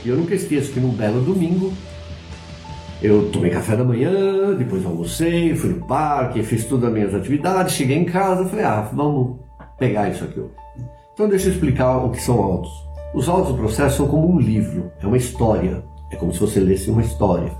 E 0.04 0.08
eu 0.08 0.16
nunca 0.16 0.34
esqueço 0.34 0.70
que 0.70 0.80
num 0.80 0.90
belo 0.90 1.22
domingo, 1.22 1.72
eu 3.06 3.30
tomei 3.30 3.50
café 3.50 3.76
da 3.76 3.84
manhã, 3.84 4.54
depois 4.54 4.84
almocei, 4.84 5.54
fui 5.54 5.70
no 5.70 5.86
parque, 5.86 6.42
fiz 6.42 6.64
todas 6.64 6.88
as 6.88 6.92
minhas 6.92 7.14
atividades, 7.14 7.74
cheguei 7.74 7.96
em 7.96 8.04
casa 8.04 8.44
falei, 8.48 8.64
ah, 8.64 8.88
vamos 8.92 9.38
pegar 9.78 10.08
isso 10.10 10.24
aqui. 10.24 10.42
Então 11.14 11.28
deixa 11.28 11.48
eu 11.48 11.52
explicar 11.52 11.98
o 11.98 12.10
que 12.10 12.20
são 12.20 12.40
autos. 12.42 12.70
Os 13.14 13.28
autos 13.28 13.52
do 13.52 13.58
processo 13.58 13.98
são 13.98 14.08
como 14.08 14.34
um 14.34 14.38
livro, 14.38 14.90
é 15.00 15.06
uma 15.06 15.16
história. 15.16 15.82
É 16.10 16.16
como 16.16 16.32
se 16.32 16.40
você 16.40 16.60
lesse 16.60 16.90
uma 16.90 17.02
história. 17.02 17.50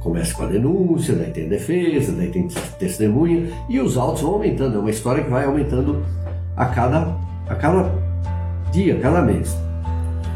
Começa 0.00 0.34
com 0.34 0.44
a 0.44 0.46
denúncia, 0.46 1.14
daí 1.14 1.30
tem 1.30 1.46
a 1.46 1.48
defesa, 1.48 2.12
daí 2.12 2.30
tem 2.30 2.48
testemunha 2.78 3.48
e 3.68 3.80
os 3.80 3.96
autos 3.96 4.22
vão 4.22 4.32
aumentando. 4.32 4.76
É 4.76 4.80
uma 4.80 4.90
história 4.90 5.22
que 5.22 5.30
vai 5.30 5.44
aumentando 5.44 6.04
a 6.56 6.66
cada, 6.66 7.16
a 7.48 7.54
cada 7.54 7.92
dia, 8.72 8.96
a 8.96 9.00
cada 9.00 9.22
mês. 9.22 9.56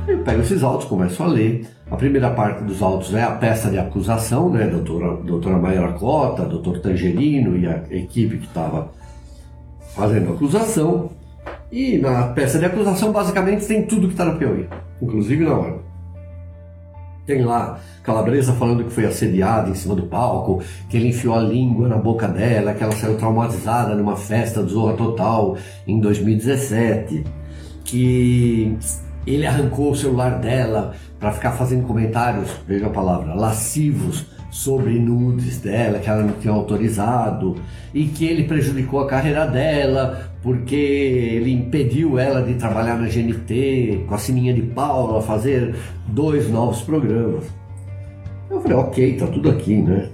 Eu 0.07 0.19
pego 0.19 0.43
esses 0.43 0.63
autos, 0.63 0.87
começo 0.87 1.23
a 1.23 1.27
ler. 1.27 1.67
A 1.93 1.97
primeira 1.97 2.31
parte 2.31 2.65
dos 2.65 2.81
autos 2.81 3.13
é 3.13 3.23
a 3.23 3.33
peça 3.33 3.69
de 3.69 3.79
acusação, 3.79 4.49
né? 4.49 4.67
Doutora, 4.67 5.15
doutora 5.17 5.59
Mayra 5.59 5.93
Cota, 5.93 6.47
doutor 6.47 6.79
Tangerino 6.79 7.55
e 7.55 7.67
a 7.67 7.85
equipe 7.91 8.39
que 8.39 8.47
estava 8.47 8.91
fazendo 9.95 10.31
a 10.31 10.33
acusação. 10.33 11.11
E 11.71 11.99
na 11.99 12.29
peça 12.29 12.59
de 12.59 12.65
acusação, 12.65 13.13
basicamente, 13.13 13.67
tem 13.67 13.85
tudo 13.85 14.07
que 14.07 14.15
está 14.15 14.25
na 14.25 14.37
POI, 14.37 14.71
inclusive 15.03 15.45
na 15.45 15.53
ordem. 15.53 15.81
Tem 17.27 17.45
lá 17.45 17.79
Calabresa 18.03 18.55
falando 18.55 18.85
que 18.85 18.91
foi 18.91 19.05
assediada 19.05 19.69
em 19.69 19.75
cima 19.75 19.95
do 19.95 20.05
palco, 20.05 20.63
que 20.89 20.97
ele 20.97 21.09
enfiou 21.09 21.35
a 21.35 21.43
língua 21.43 21.89
na 21.89 21.99
boca 21.99 22.27
dela, 22.27 22.73
que 22.73 22.83
ela 22.83 22.93
saiu 22.93 23.19
traumatizada 23.19 23.95
numa 23.95 24.17
festa 24.17 24.63
do 24.63 24.71
Zorra 24.71 24.95
Total 24.95 25.59
em 25.87 26.01
2017, 26.01 27.23
que 27.85 28.79
ele 29.27 29.47
arrancou 29.47 29.91
o 29.91 29.97
celular 29.97 30.39
dela 30.39 30.95
para 31.23 31.31
ficar 31.31 31.53
fazendo 31.53 31.87
comentários, 31.87 32.51
veja 32.67 32.89
a 32.89 32.91
palavra, 32.91 33.33
lascivos 33.33 34.27
sobre 34.51 34.99
nudes 34.99 35.61
dela 35.61 36.01
que 36.01 36.11
ela 36.11 36.25
não 36.25 36.33
tinha 36.33 36.53
autorizado 36.53 37.55
e 37.95 38.07
que 38.07 38.25
ele 38.25 38.43
prejudicou 38.43 38.99
a 38.99 39.07
carreira 39.07 39.47
dela 39.47 40.33
porque 40.43 40.75
ele 40.75 41.53
impediu 41.53 42.19
ela 42.19 42.43
de 42.43 42.55
trabalhar 42.55 42.97
na 42.97 43.07
GNT 43.07 44.05
com 44.09 44.15
a 44.17 44.19
Sininha 44.19 44.53
de 44.53 44.63
Paula 44.63 45.23
fazer 45.23 45.77
dois 46.09 46.51
novos 46.51 46.83
programas. 46.83 47.45
Eu 48.51 48.61
falei, 48.61 48.77
ok, 48.77 49.17
tá 49.17 49.29
tudo 49.29 49.49
aqui, 49.49 49.77
né? 49.77 50.09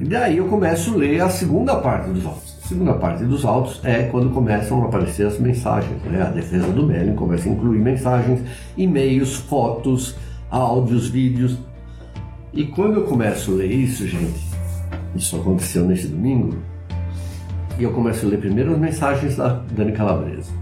E 0.00 0.04
daí 0.04 0.38
eu 0.38 0.48
começo 0.48 0.92
a 0.92 0.96
ler 0.96 1.20
a 1.20 1.28
segunda 1.28 1.76
parte 1.76 2.10
dos 2.10 2.26
autos. 2.26 2.58
A 2.64 2.68
segunda 2.68 2.94
parte 2.94 3.24
dos 3.24 3.44
autos 3.44 3.80
é 3.84 4.02
quando 4.04 4.30
começam 4.30 4.82
a 4.82 4.86
aparecer 4.86 5.26
as 5.26 5.38
mensagens, 5.38 6.02
né? 6.02 6.20
A 6.20 6.30
defesa 6.30 6.66
do 6.66 6.84
Melling 6.84 7.14
começa 7.14 7.48
a 7.48 7.52
incluir 7.52 7.78
mensagens, 7.78 8.40
e-mails, 8.76 9.36
fotos, 9.36 10.16
áudios, 10.52 11.08
vídeos. 11.08 11.56
E 12.52 12.64
quando 12.66 13.00
eu 13.00 13.04
começo 13.04 13.52
a 13.52 13.54
ler 13.54 13.72
isso, 13.72 14.06
gente, 14.06 14.38
isso 15.16 15.34
aconteceu 15.36 15.86
nesse 15.86 16.06
domingo, 16.06 16.58
e 17.78 17.82
eu 17.82 17.92
começo 17.92 18.26
a 18.26 18.28
ler 18.28 18.38
primeiro 18.38 18.72
as 18.72 18.78
mensagens 18.78 19.36
da 19.36 19.62
Dani 19.72 19.92
Calabresa. 19.92 20.52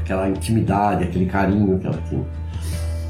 Aquela 0.00 0.28
intimidade, 0.30 1.04
aquele 1.04 1.26
carinho 1.26 1.78
que 1.78 1.86
ela 1.86 2.02
tinha. 2.08 2.24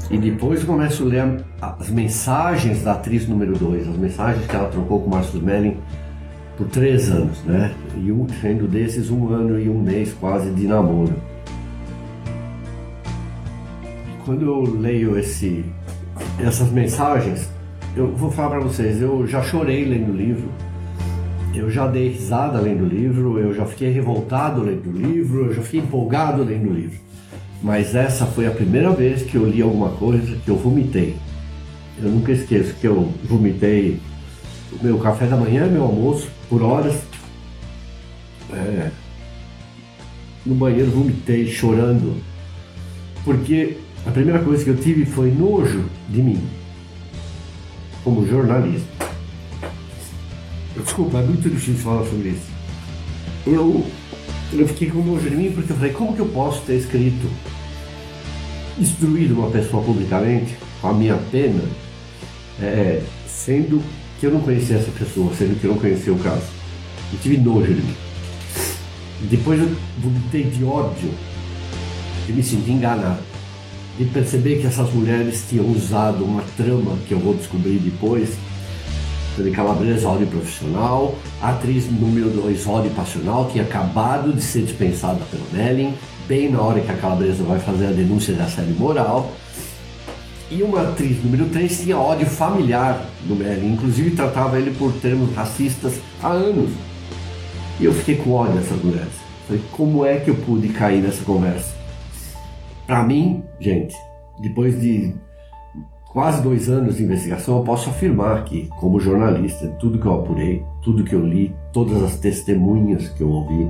E 0.09 0.17
depois 0.17 0.61
começo 0.65 1.03
a 1.03 1.05
ler 1.05 1.45
as 1.61 1.89
mensagens 1.89 2.83
da 2.83 2.91
atriz 2.91 3.25
número 3.29 3.57
2, 3.57 3.87
as 3.87 3.95
mensagens 3.95 4.45
que 4.45 4.53
ela 4.53 4.67
trocou 4.67 4.99
com 4.99 5.07
o 5.07 5.09
Márcio 5.09 5.41
Melling 5.41 5.77
por 6.57 6.67
três 6.67 7.09
anos, 7.09 7.41
né? 7.45 7.73
E 7.95 8.11
um, 8.11 8.27
sendo 8.41 8.67
desses 8.67 9.09
um 9.09 9.29
ano 9.29 9.57
e 9.57 9.69
um 9.69 9.81
mês 9.81 10.13
quase 10.19 10.51
de 10.51 10.67
namoro. 10.67 11.15
Quando 14.25 14.45
eu 14.45 14.61
leio 14.61 15.17
esse, 15.17 15.63
essas 16.39 16.71
mensagens, 16.71 17.49
eu 17.95 18.15
vou 18.15 18.31
falar 18.31 18.51
para 18.51 18.59
vocês, 18.59 19.01
eu 19.01 19.27
já 19.27 19.41
chorei 19.43 19.85
lendo 19.85 20.11
o 20.11 20.15
livro, 20.15 20.49
eu 21.53 21.69
já 21.69 21.87
dei 21.87 22.09
risada 22.09 22.59
lendo 22.59 22.83
o 22.83 22.87
livro, 22.87 23.37
eu 23.37 23.53
já 23.53 23.65
fiquei 23.65 23.91
revoltado 23.91 24.61
lendo 24.61 24.89
o 24.89 24.97
livro, 24.97 25.47
eu 25.47 25.53
já 25.53 25.61
fiquei 25.61 25.81
empolgado 25.81 26.43
lendo 26.43 26.69
o 26.69 26.73
livro. 26.73 26.97
Mas 27.61 27.93
essa 27.93 28.25
foi 28.25 28.47
a 28.47 28.51
primeira 28.51 28.91
vez 28.91 29.21
que 29.21 29.35
eu 29.35 29.45
li 29.45 29.61
alguma 29.61 29.89
coisa 29.89 30.35
que 30.37 30.49
eu 30.49 30.55
vomitei. 30.55 31.15
Eu 32.01 32.09
nunca 32.09 32.31
esqueço 32.31 32.73
que 32.75 32.87
eu 32.87 33.13
vomitei 33.25 33.99
o 34.71 34.83
meu 34.83 34.97
café 34.97 35.27
da 35.27 35.35
manhã, 35.35 35.67
meu 35.67 35.83
almoço, 35.83 36.29
por 36.49 36.63
horas. 36.63 36.95
É, 38.53 38.89
no 40.45 40.55
banheiro 40.55 40.89
vomitei 40.89 41.47
chorando. 41.47 42.15
Porque 43.23 43.77
a 44.05 44.11
primeira 44.11 44.39
coisa 44.39 44.63
que 44.63 44.69
eu 44.69 44.77
tive 44.77 45.05
foi 45.05 45.31
nojo 45.31 45.85
de 46.09 46.21
mim, 46.21 46.41
como 48.03 48.27
jornalista. 48.27 48.87
Desculpa, 50.75 51.19
é 51.19 51.23
muito 51.23 51.49
difícil 51.49 51.83
falar 51.83 52.03
sobre 52.05 52.29
isso. 52.29 52.49
Eu, 53.45 53.85
eu 54.53 54.67
fiquei 54.67 54.89
com 54.89 54.99
nojo 55.03 55.29
de 55.29 55.35
mim 55.35 55.51
porque 55.51 55.71
eu 55.71 55.75
falei, 55.75 55.93
como 55.93 56.15
que 56.15 56.19
eu 56.19 56.27
posso 56.27 56.61
ter 56.61 56.75
escrito 56.75 57.29
destruído 58.77 59.33
uma 59.33 59.51
pessoa 59.51 59.83
publicamente 59.83 60.55
com 60.81 60.87
a 60.87 60.93
minha 60.93 61.17
pena, 61.31 61.61
é, 62.59 63.03
sendo 63.27 63.81
que 64.19 64.25
eu 64.25 64.31
não 64.31 64.41
conhecia 64.41 64.77
essa 64.77 64.91
pessoa, 64.91 65.31
sendo 65.35 65.59
que 65.59 65.65
eu 65.65 65.71
não 65.71 65.79
conhecia 65.79 66.13
o 66.13 66.19
caso. 66.19 66.45
Eu 67.13 67.19
tive 67.19 67.37
nojo 67.37 67.73
de 67.73 67.81
mim. 67.81 67.95
Depois 69.29 69.59
eu 69.59 69.69
vomitei 69.99 70.43
de 70.43 70.63
ódio, 70.63 71.11
de 72.25 72.33
me 72.33 72.41
sentir 72.41 72.71
enganado, 72.71 73.30
de 73.97 74.05
perceber 74.05 74.59
que 74.59 74.67
essas 74.67 74.91
mulheres 74.93 75.45
tinham 75.49 75.65
usado 75.69 76.23
uma 76.23 76.43
trama 76.57 76.97
que 77.07 77.13
eu 77.13 77.19
vou 77.19 77.33
descobrir 77.33 77.77
depois 77.79 78.29
Dani 79.37 79.51
Calabresa, 79.51 80.07
ódio 80.07 80.27
profissional. 80.27 81.15
Atriz 81.41 81.89
número 81.89 82.29
2, 82.29 82.67
ódio 82.67 82.91
passional, 82.91 83.49
tinha 83.51 83.63
acabado 83.63 84.33
de 84.33 84.41
ser 84.41 84.63
dispensada 84.63 85.19
pelo 85.31 85.43
Melling, 85.51 85.93
bem 86.27 86.49
na 86.51 86.61
hora 86.61 86.81
que 86.81 86.91
a 86.91 86.95
Calabresa 86.95 87.43
vai 87.43 87.59
fazer 87.59 87.87
a 87.87 87.91
denúncia 87.91 88.33
de 88.33 88.41
assédio 88.41 88.75
moral. 88.75 89.31
E 90.49 90.61
uma 90.63 90.81
atriz 90.81 91.23
número 91.23 91.45
3 91.45 91.79
tinha 91.79 91.97
ódio 91.97 92.27
familiar 92.27 93.05
do 93.25 93.35
Melling, 93.35 93.73
inclusive 93.73 94.11
tratava 94.11 94.59
ele 94.59 94.71
por 94.71 94.91
termos 94.93 95.33
racistas 95.33 95.93
há 96.21 96.27
anos. 96.27 96.69
E 97.79 97.85
eu 97.85 97.93
fiquei 97.93 98.17
com 98.17 98.33
ódio 98.33 98.55
dessas 98.55 98.83
mulheres. 98.83 99.13
Falei, 99.47 99.61
como 99.71 100.05
é 100.05 100.17
que 100.17 100.29
eu 100.29 100.35
pude 100.35 100.67
cair 100.69 101.01
nessa 101.01 101.23
conversa? 101.23 101.80
Para 102.91 103.03
mim, 103.03 103.41
gente, 103.57 103.95
depois 104.41 104.81
de 104.81 105.15
quase 106.11 106.43
dois 106.43 106.67
anos 106.67 106.97
de 106.97 107.03
investigação, 107.03 107.59
eu 107.59 107.63
posso 107.63 107.89
afirmar 107.89 108.43
que, 108.43 108.67
como 108.81 108.99
jornalista, 108.99 109.69
tudo 109.79 109.97
que 109.97 110.05
eu 110.05 110.13
apurei, 110.13 110.61
tudo 110.81 111.05
que 111.05 111.15
eu 111.15 111.25
li, 111.25 111.55
todas 111.71 112.03
as 112.03 112.17
testemunhas 112.17 113.07
que 113.07 113.23
eu 113.23 113.29
ouvi, 113.29 113.65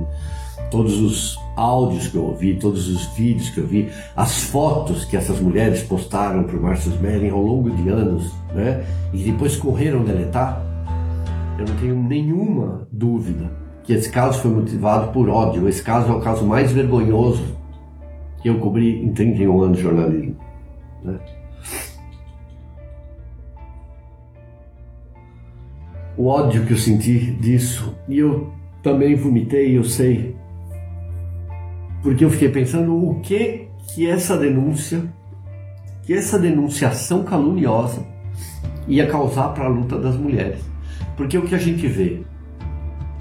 todos 0.72 0.98
os 0.98 1.38
áudios 1.54 2.08
que 2.08 2.16
eu 2.16 2.24
ouvi, 2.24 2.56
todos 2.56 2.88
os 2.88 3.06
vídeos 3.14 3.48
que 3.50 3.60
eu 3.60 3.66
vi, 3.68 3.90
as 4.16 4.42
fotos 4.42 5.04
que 5.04 5.16
essas 5.16 5.38
mulheres 5.38 5.84
postaram 5.84 6.42
para 6.42 6.56
o 6.56 6.60
Márcio 6.60 6.90
Smelling 6.90 7.30
ao 7.30 7.40
longo 7.40 7.70
de 7.70 7.88
anos, 7.90 8.34
né, 8.52 8.84
e 9.12 9.22
depois 9.22 9.54
correram 9.54 10.02
deletar, 10.02 10.60
eu 11.60 11.64
não 11.64 11.76
tenho 11.76 11.94
nenhuma 11.94 12.88
dúvida 12.90 13.52
que 13.84 13.92
esse 13.92 14.10
caso 14.10 14.40
foi 14.40 14.50
motivado 14.50 15.12
por 15.12 15.28
ódio. 15.28 15.68
Esse 15.68 15.82
caso 15.82 16.08
é 16.08 16.12
o 16.12 16.20
caso 16.20 16.44
mais 16.44 16.72
vergonhoso 16.72 17.61
que 18.42 18.48
eu 18.48 18.58
cobri 18.58 19.04
em 19.04 19.12
31 19.12 19.62
anos 19.62 19.76
de 19.76 19.82
jornalismo. 19.82 20.36
Né? 21.02 21.18
o 26.16 26.26
ódio 26.26 26.64
que 26.64 26.72
eu 26.72 26.78
senti 26.78 27.32
disso. 27.32 27.94
E 28.08 28.18
eu 28.18 28.52
também 28.82 29.14
vomitei, 29.14 29.76
eu 29.76 29.84
sei. 29.84 30.36
Porque 32.02 32.24
eu 32.24 32.30
fiquei 32.30 32.48
pensando 32.48 32.94
o 32.94 33.20
que 33.20 33.68
que 33.94 34.06
essa 34.06 34.36
denúncia, 34.36 35.02
que 36.02 36.12
essa 36.14 36.38
denunciação 36.38 37.24
caluniosa 37.24 38.06
ia 38.88 39.06
causar 39.06 39.48
para 39.48 39.64
a 39.64 39.68
luta 39.68 39.98
das 39.98 40.16
mulheres. 40.16 40.60
Porque 41.16 41.36
o 41.36 41.42
que 41.42 41.54
a 41.54 41.58
gente 41.58 41.86
vê, 41.86 42.22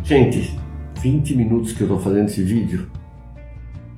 gente, 0.04 0.58
20 1.02 1.36
minutos 1.36 1.74
que 1.74 1.82
eu 1.82 1.88
estou 1.88 2.00
fazendo 2.00 2.28
esse 2.28 2.44
vídeo, 2.44 2.88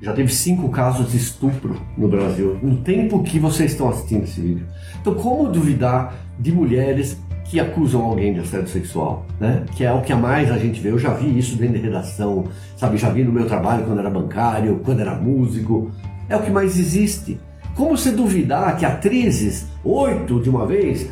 Já 0.04 0.12
teve 0.12 0.34
cinco 0.34 0.68
casos 0.68 1.14
de 1.14 1.18
estupro 1.18 1.78
no 1.98 2.10
Brasil, 2.10 2.60
no 2.62 2.76
tempo 2.76 3.24
que 3.24 3.40
vocês 3.40 3.72
estão 3.72 3.88
assistindo 3.88 4.26
esse 4.26 4.42
vídeo. 4.42 4.68
Então, 5.00 5.16
como 5.16 5.50
duvidar 5.50 6.14
de 6.38 6.52
mulheres 6.52 7.18
que 7.46 7.58
acusam 7.58 8.02
alguém 8.02 8.34
de 8.34 8.42
assédio 8.42 8.68
sexual, 8.68 9.26
né? 9.40 9.64
Que 9.78 9.86
é 9.86 9.94
o 9.94 10.02
que 10.02 10.12
a 10.12 10.18
mais 10.18 10.52
a 10.52 10.58
gente 10.58 10.82
vê. 10.82 10.92
Eu 10.92 11.00
já 11.00 11.14
vi 11.14 11.40
isso 11.40 11.56
dentro 11.56 11.76
de 11.76 11.84
redação, 11.84 12.44
sabe? 12.76 12.98
Já 12.98 13.12
vi 13.12 13.24
no 13.24 13.32
meu 13.32 13.46
trabalho 13.48 13.86
quando 13.86 14.00
era 14.00 14.10
bancário, 14.10 14.82
quando 14.84 15.00
era 15.00 15.16
músico. 15.16 15.90
É 16.28 16.36
o 16.36 16.42
que 16.42 16.52
mais 16.52 16.78
existe. 16.78 17.40
Como 17.74 17.98
você 17.98 18.12
duvidar 18.12 18.76
que 18.76 18.86
atrizes, 18.86 19.68
oito 19.86 20.42
de 20.42 20.50
uma 20.50 20.68
vez, 20.68 21.10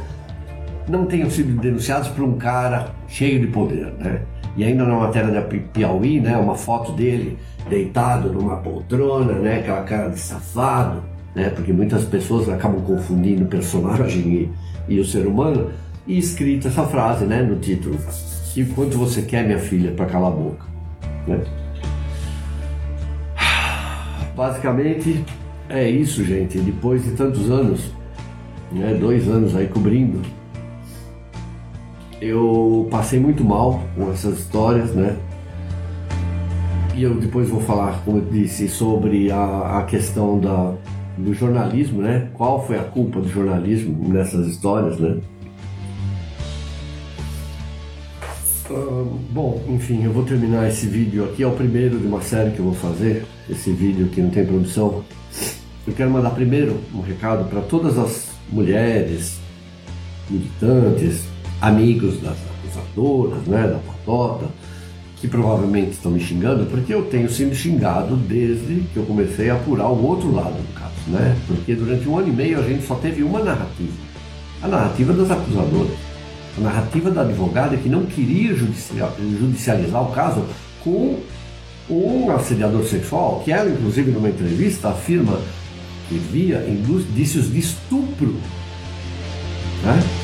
não 0.89 1.05
tenham 1.05 1.29
sido 1.29 1.57
denunciados 1.61 2.09
por 2.09 2.25
um 2.25 2.37
cara 2.37 2.93
cheio 3.07 3.39
de 3.39 3.47
poder, 3.47 3.93
né? 3.99 4.23
E 4.55 4.63
ainda 4.63 4.83
na 4.85 4.95
matéria 4.95 5.31
da 5.31 5.41
Piauí, 5.41 6.19
né, 6.19 6.35
uma 6.37 6.55
foto 6.55 6.91
dele 6.91 7.37
deitado 7.69 8.31
numa 8.31 8.57
poltrona, 8.57 9.33
né, 9.33 9.59
aquela 9.59 9.83
cara 9.83 10.09
de 10.09 10.19
safado, 10.19 11.03
né, 11.33 11.49
porque 11.49 11.71
muitas 11.71 12.03
pessoas 12.03 12.49
acabam 12.49 12.81
confundindo 12.81 13.45
o 13.45 13.47
personagem 13.47 14.51
e, 14.89 14.95
e 14.95 14.99
o 14.99 15.05
ser 15.05 15.25
humano, 15.25 15.69
e 16.05 16.17
escrita 16.17 16.67
essa 16.67 16.83
frase, 16.83 17.25
né, 17.25 17.41
no 17.41 17.57
título, 17.57 17.97
e 18.55 18.65
quanto 18.65 18.97
você 18.97 19.21
quer, 19.21 19.45
minha 19.45 19.59
filha, 19.59 19.91
para 19.91 20.05
calar 20.07 20.31
a 20.31 20.35
boca, 20.35 20.65
né? 21.25 21.39
Basicamente 24.35 25.23
é 25.69 25.89
isso, 25.89 26.23
gente. 26.25 26.59
Depois 26.59 27.03
de 27.03 27.11
tantos 27.11 27.49
anos, 27.49 27.91
né, 28.71 28.97
dois 28.99 29.27
anos 29.29 29.55
aí 29.55 29.67
cobrindo, 29.67 30.21
eu 32.21 32.87
passei 32.91 33.19
muito 33.19 33.43
mal 33.43 33.81
com 33.95 34.11
essas 34.11 34.39
histórias, 34.39 34.91
né? 34.91 35.17
E 36.95 37.03
eu 37.03 37.15
depois 37.15 37.49
vou 37.49 37.59
falar, 37.61 38.03
como 38.05 38.19
eu 38.19 38.25
disse, 38.25 38.67
sobre 38.67 39.31
a, 39.31 39.79
a 39.79 39.83
questão 39.83 40.39
da, 40.39 40.75
do 41.17 41.33
jornalismo, 41.33 42.01
né? 42.01 42.29
Qual 42.33 42.65
foi 42.65 42.77
a 42.77 42.83
culpa 42.83 43.19
do 43.19 43.27
jornalismo 43.27 44.07
nessas 44.07 44.45
histórias, 44.47 44.99
né? 44.99 45.17
Uh, 48.69 49.19
bom, 49.31 49.61
enfim, 49.67 50.03
eu 50.03 50.13
vou 50.13 50.23
terminar 50.23 50.69
esse 50.69 50.85
vídeo 50.85 51.25
aqui. 51.25 51.41
É 51.41 51.47
o 51.47 51.51
primeiro 51.51 51.97
de 51.97 52.05
uma 52.05 52.21
série 52.21 52.51
que 52.51 52.59
eu 52.59 52.65
vou 52.65 52.75
fazer. 52.75 53.25
Esse 53.49 53.71
vídeo 53.71 54.07
que 54.09 54.21
não 54.21 54.29
tem 54.29 54.45
produção. 54.45 55.03
Eu 55.87 55.93
quero 55.93 56.11
mandar 56.11 56.29
primeiro 56.29 56.79
um 56.93 57.01
recado 57.01 57.49
para 57.49 57.61
todas 57.61 57.97
as 57.97 58.29
mulheres, 58.51 59.39
militantes, 60.29 61.30
amigos 61.61 62.19
das 62.21 62.37
acusadoras, 62.59 63.43
né, 63.45 63.67
da 63.67 63.79
patota, 63.79 64.47
que 65.17 65.27
provavelmente 65.27 65.91
estão 65.91 66.11
me 66.11 66.19
xingando, 66.19 66.65
porque 66.65 66.91
eu 66.91 67.03
tenho 67.03 67.29
sido 67.29 67.53
xingado 67.53 68.15
desde 68.15 68.81
que 68.91 68.97
eu 68.97 69.03
comecei 69.03 69.51
a 69.51 69.53
apurar 69.53 69.87
o 69.89 70.03
outro 70.03 70.33
lado 70.33 70.55
do 70.55 70.73
caso, 70.73 70.91
né? 71.07 71.37
Porque 71.45 71.75
durante 71.75 72.09
um 72.09 72.17
ano 72.17 72.29
e 72.29 72.31
meio 72.31 72.59
a 72.59 72.63
gente 72.63 72.87
só 72.87 72.95
teve 72.95 73.21
uma 73.21 73.39
narrativa, 73.43 73.93
a 74.63 74.67
narrativa 74.67 75.13
das 75.13 75.29
acusadoras, 75.29 75.91
a 76.57 76.61
narrativa 76.61 77.11
da 77.11 77.21
advogada 77.21 77.77
que 77.77 77.87
não 77.87 78.05
queria 78.07 78.55
judicializar 78.55 80.01
o 80.01 80.11
caso 80.11 80.43
com 80.83 81.19
um 81.87 82.31
assediador 82.31 82.83
sexual, 82.85 83.41
que 83.45 83.51
ela, 83.51 83.69
inclusive, 83.69 84.09
numa 84.09 84.29
entrevista, 84.29 84.89
afirma 84.89 85.39
que 86.09 86.15
via 86.15 86.65
indícios 86.67 87.51
de 87.51 87.59
estupro. 87.59 88.35
Né? 89.83 90.20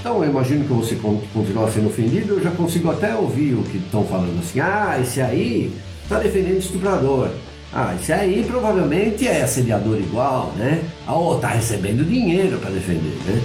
Então 0.00 0.24
eu 0.24 0.30
imagino 0.30 0.64
que 0.64 0.72
você 0.72 0.96
continua 0.96 1.70
sendo 1.70 1.88
ofendido, 1.88 2.34
eu 2.34 2.42
já 2.42 2.50
consigo 2.50 2.90
até 2.90 3.14
ouvir 3.14 3.52
o 3.52 3.62
que 3.62 3.76
estão 3.76 4.02
falando 4.04 4.40
assim, 4.40 4.58
ah, 4.58 4.98
esse 4.98 5.20
aí 5.20 5.70
está 6.02 6.18
defendendo 6.18 6.58
estuprador. 6.58 7.28
Ah, 7.70 7.94
esse 7.94 8.10
aí 8.10 8.42
provavelmente 8.44 9.28
é 9.28 9.42
assediador 9.42 9.98
igual, 9.98 10.52
né? 10.56 10.82
Ah, 11.06 11.14
ou 11.14 11.38
tá 11.38 11.48
recebendo 11.48 12.02
dinheiro 12.02 12.58
para 12.58 12.70
defender, 12.70 13.14
né? 13.26 13.42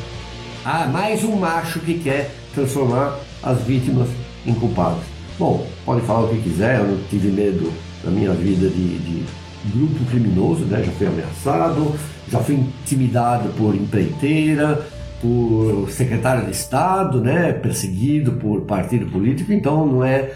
Ah, 0.63 0.87
mais 0.87 1.25
um 1.25 1.35
macho 1.35 1.79
que 1.81 1.99
quer 1.99 2.31
transformar 2.53 3.19
as 3.43 3.61
vítimas 3.63 4.07
em 4.45 4.53
culpados. 4.53 5.03
Bom, 5.37 5.67
pode 5.85 6.01
falar 6.05 6.21
o 6.21 6.29
que 6.29 6.41
quiser, 6.41 6.79
eu 6.79 6.87
não 6.87 6.97
tive 7.09 7.27
medo 7.27 7.71
na 8.01 8.09
minha 8.09 8.31
vida 8.31 8.69
de, 8.69 8.97
de 8.99 9.25
grupo 9.73 10.05
criminoso, 10.05 10.63
né? 10.63 10.81
Já 10.85 10.91
fui 10.93 11.07
ameaçado, 11.07 11.93
já 12.31 12.39
fui 12.39 12.55
intimidado 12.55 13.49
por 13.57 13.75
empreiteira, 13.75 14.87
por 15.21 15.89
secretário 15.89 16.45
de 16.45 16.51
Estado, 16.51 17.21
né, 17.21 17.53
perseguido 17.53 18.33
por 18.33 18.61
partido 18.61 19.05
político, 19.11 19.51
então 19.51 19.85
não 19.85 20.03
é 20.03 20.33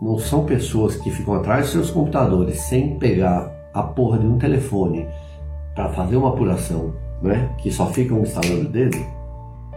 não 0.00 0.18
são 0.18 0.44
pessoas 0.44 0.96
que 0.96 1.10
ficam 1.10 1.34
atrás 1.34 1.64
dos 1.64 1.72
seus 1.72 1.90
computadores 1.90 2.60
sem 2.60 2.98
pegar 2.98 3.52
a 3.74 3.82
porra 3.82 4.18
de 4.18 4.26
um 4.26 4.38
telefone 4.38 5.06
para 5.74 5.88
fazer 5.88 6.16
uma 6.16 6.28
apuração, 6.30 6.94
né, 7.20 7.50
que 7.58 7.70
só 7.70 7.86
ficam 7.86 8.20
instalando 8.20 8.68
o 8.68 8.68
dedo, 8.68 8.98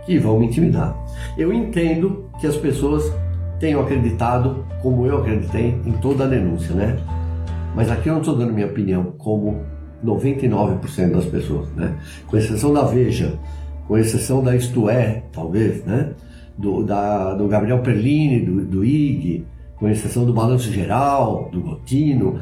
que 0.06 0.17
vão 0.20 0.39
me 0.39 0.48
intimidar. 0.48 0.96
Eu 1.38 1.52
entendo 1.52 2.30
que 2.39 2.48
as 2.48 2.56
pessoas 2.58 3.12
tenham 3.60 3.82
acreditado, 3.82 4.65
como 4.82 5.06
eu 5.06 5.20
acreditei, 5.20 5.80
em 5.86 5.91
toda 5.94 6.24
a 6.24 6.28
denúncia, 6.28 6.74
né? 6.74 6.98
Mas 7.76 7.91
aqui 7.91 8.10
eu 8.10 8.13
não 8.13 8.22
estou 8.22 8.36
dando 8.36 8.52
minha 8.52 8.65
opinião, 8.65 9.13
como 9.17 9.62
99% 10.04 11.12
das 11.12 11.26
pessoas, 11.26 11.70
né? 11.76 11.96
Com 12.28 12.38
exceção 12.38 12.74
da 12.74 12.84
Veja, 12.84 13.38
com 13.92 13.98
exceção 13.98 14.42
da 14.42 14.56
Isto 14.56 14.90
É, 14.90 15.22
talvez, 15.34 15.84
né? 15.84 16.12
Do, 16.58 16.82
da, 16.82 17.34
do 17.34 17.46
Gabriel 17.50 17.80
Perlini, 17.80 18.40
do, 18.40 18.64
do 18.64 18.86
IG, 18.86 19.46
com 19.76 19.90
exceção 19.90 20.24
do 20.24 20.34
Balanço 20.34 20.72
Geral, 20.72 21.50
do 21.52 21.60
Gotino, 21.60 22.40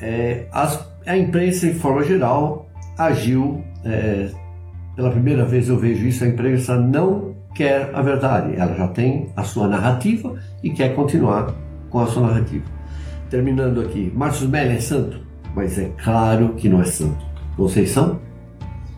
é, 0.00 0.46
as, 0.52 0.88
a 1.04 1.18
imprensa, 1.18 1.66
em 1.66 1.74
forma 1.74 2.04
geral, 2.04 2.68
agiu. 2.96 3.64
É, 3.84 4.28
pela 4.94 5.10
primeira 5.10 5.44
vez 5.44 5.68
eu 5.68 5.76
vejo 5.76 6.06
isso, 6.06 6.22
a 6.22 6.28
imprensa 6.28 6.76
não 6.76 7.34
quer 7.52 7.90
a 7.92 8.00
verdade, 8.00 8.54
ela 8.56 8.76
já 8.76 8.86
tem 8.86 9.30
a 9.34 9.42
sua 9.42 9.66
narrativa 9.66 10.36
e 10.62 10.70
quer 10.70 10.94
continuar 10.94 11.52
com 11.90 11.98
a 11.98 12.06
sua 12.06 12.28
narrativa. 12.28 12.64
Terminando 13.28 13.80
aqui, 13.80 14.12
Márcio 14.14 14.48
Melli 14.48 14.76
é 14.76 14.80
santo? 14.80 15.18
Mas 15.52 15.76
é 15.80 15.90
claro 16.00 16.50
que 16.50 16.68
não 16.68 16.80
é 16.80 16.84
santo. 16.84 17.26
Vocês 17.58 17.90
são? 17.90 18.20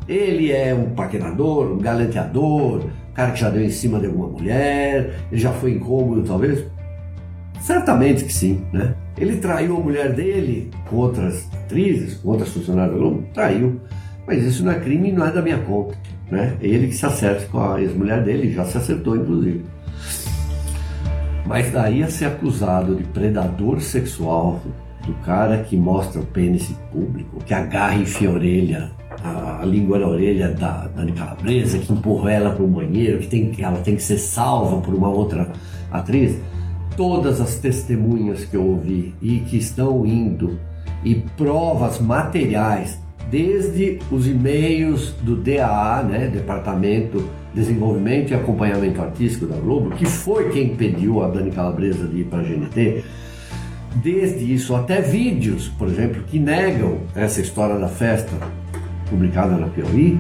Ele 0.09 0.53
é 0.53 0.75
um 0.75 0.91
paquerador, 0.91 1.73
um 1.73 1.79
galanteador, 1.79 2.85
um 2.85 3.13
cara 3.13 3.33
que 3.33 3.41
já 3.41 3.51
deu 3.51 3.65
em 3.65 3.71
cima 3.71 3.99
de 3.99 4.07
alguma 4.07 4.29
mulher, 4.29 5.15
ele 5.33 5.41
já 5.41 5.53
foi 5.53 5.73
incômodo 5.73 6.23
talvez? 6.23 6.65
Certamente 7.61 8.25
que 8.25 8.33
sim, 8.33 8.65
né? 8.73 8.95
Ele 9.19 9.39
traiu 9.39 9.77
a 9.77 9.81
mulher 9.81 10.13
dele 10.13 10.71
com 10.89 10.97
outras 10.97 11.49
atrizes, 11.53 12.15
com 12.15 12.31
outras 12.31 12.51
funcionárias 12.51 12.93
da 12.93 12.99
Globo? 12.99 13.25
Traiu. 13.33 13.81
Mas 14.27 14.45
isso 14.45 14.65
não 14.65 14.73
é 14.73 14.79
crime 14.79 15.09
e 15.09 15.13
não 15.13 15.27
é 15.27 15.33
da 15.33 15.41
minha 15.41 15.59
conta, 15.59 15.97
né? 16.31 16.57
Ele 16.61 16.89
que 16.89 16.95
se 16.95 17.07
acerte 17.07 17.47
com 17.47 17.61
a 17.61 17.81
ex-mulher 17.81 18.23
dele, 18.23 18.53
já 18.53 18.65
se 18.65 18.77
acertou 18.77 19.17
inclusive. 19.17 19.65
Mas 21.47 21.71
daí 21.73 22.03
a 22.03 22.11
ser 22.11 22.27
acusado 22.27 22.95
de 22.95 23.05
predador 23.05 23.81
sexual, 23.81 24.61
do 25.07 25.15
cara 25.25 25.59
que 25.59 25.77
mostra 25.77 26.21
o 26.21 26.27
pênis 26.27 26.69
público, 26.93 27.39
que 27.45 27.55
agarra 27.55 27.95
e 27.95 28.03
enfia 28.03 28.29
a 28.29 28.33
orelha 28.33 28.91
a, 29.23 29.65
língua 29.65 29.99
na 29.99 30.09
orelha 30.09 30.49
da 30.53 30.89
Dani 30.95 31.13
Calabresa, 31.13 31.79
que 31.79 31.93
empurrou 31.93 32.29
ela 32.29 32.51
para 32.51 32.63
o 32.63 32.69
banheiro, 32.69 33.19
que 33.19 33.27
tem, 33.27 33.53
ela 33.59 33.79
tem 33.79 33.97
que 33.97 34.03
ser 34.03 34.19
salva 34.19 34.81
por 34.81 34.95
uma 34.95 35.09
outra 35.09 35.51
atriz. 35.91 36.37
Todas 36.97 37.41
as 37.41 37.57
testemunhas 37.57 38.45
que 38.45 38.57
eu 38.57 38.65
ouvi 38.65 39.15
e 39.21 39.41
que 39.41 39.57
estão 39.57 40.07
indo, 40.07 40.59
e 41.05 41.15
provas 41.37 42.01
materiais, 42.01 42.99
desde 43.31 43.99
os 44.11 44.27
e-mails 44.27 45.11
do 45.23 45.37
DAA, 45.37 46.03
né, 46.03 46.29
Departamento 46.29 47.19
de 47.53 47.61
Desenvolvimento 47.61 48.31
e 48.31 48.35
Acompanhamento 48.35 49.01
Artístico 49.01 49.47
da 49.47 49.57
Globo, 49.57 49.91
que 49.91 50.07
foi 50.07 50.51
quem 50.51 50.77
pediu 50.77 51.23
a 51.23 51.29
Dani 51.29 51.51
Calabresa 51.51 52.07
de 52.07 52.21
ir 52.21 52.25
para 52.25 52.41
a 52.41 52.43
GNT, 52.43 53.05
desde 53.97 54.53
isso 54.53 54.75
até 54.75 55.01
vídeos, 55.01 55.69
por 55.69 55.89
exemplo, 55.89 56.23
que 56.25 56.39
negam 56.39 56.99
essa 57.15 57.41
história 57.41 57.79
da 57.79 57.89
festa 57.89 58.37
publicada 59.09 59.57
na 59.57 59.67
Piauí, 59.69 60.19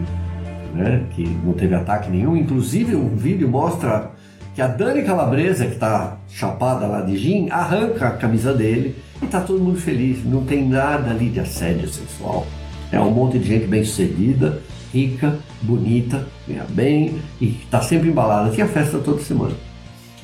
né, 0.75 1.05
que 1.11 1.27
não 1.44 1.53
teve 1.53 1.75
ataque 1.75 2.11
nenhum. 2.11 2.37
Inclusive, 2.37 2.94
um 2.94 3.16
vídeo 3.16 3.49
mostra 3.49 4.11
que 4.55 4.62
a 4.62 4.66
Dani 4.66 5.03
Calabresa, 5.03 5.66
que 5.66 5.75
está 5.75 6.16
chapada 6.29 6.87
lá 6.87 7.03
de 7.03 7.16
gin, 7.16 7.49
arranca 7.51 8.09
a 8.09 8.11
camisa 8.12 8.55
dele 8.55 8.96
e 9.20 9.25
está 9.27 9.40
todo 9.40 9.62
mundo 9.62 9.79
feliz. 9.79 10.25
Não 10.25 10.44
tem 10.44 10.66
nada 10.66 11.11
ali 11.11 11.29
de 11.29 11.40
assédio 11.40 11.88
sexual. 11.88 12.46
É 12.90 13.01
um 13.01 13.11
monte 13.11 13.38
de 13.38 13.49
gente 13.49 13.66
bem 13.66 13.85
sucedida, 13.85 14.62
rica, 14.92 15.38
bonita, 15.61 16.27
ganha 16.49 16.64
bem 16.70 17.18
e 17.40 17.49
está 17.64 17.83
sempre 17.83 18.09
embalada. 18.09 18.51
Tinha 18.51 18.66
festa 18.66 18.99
toda 18.99 19.20
semana. 19.20 19.55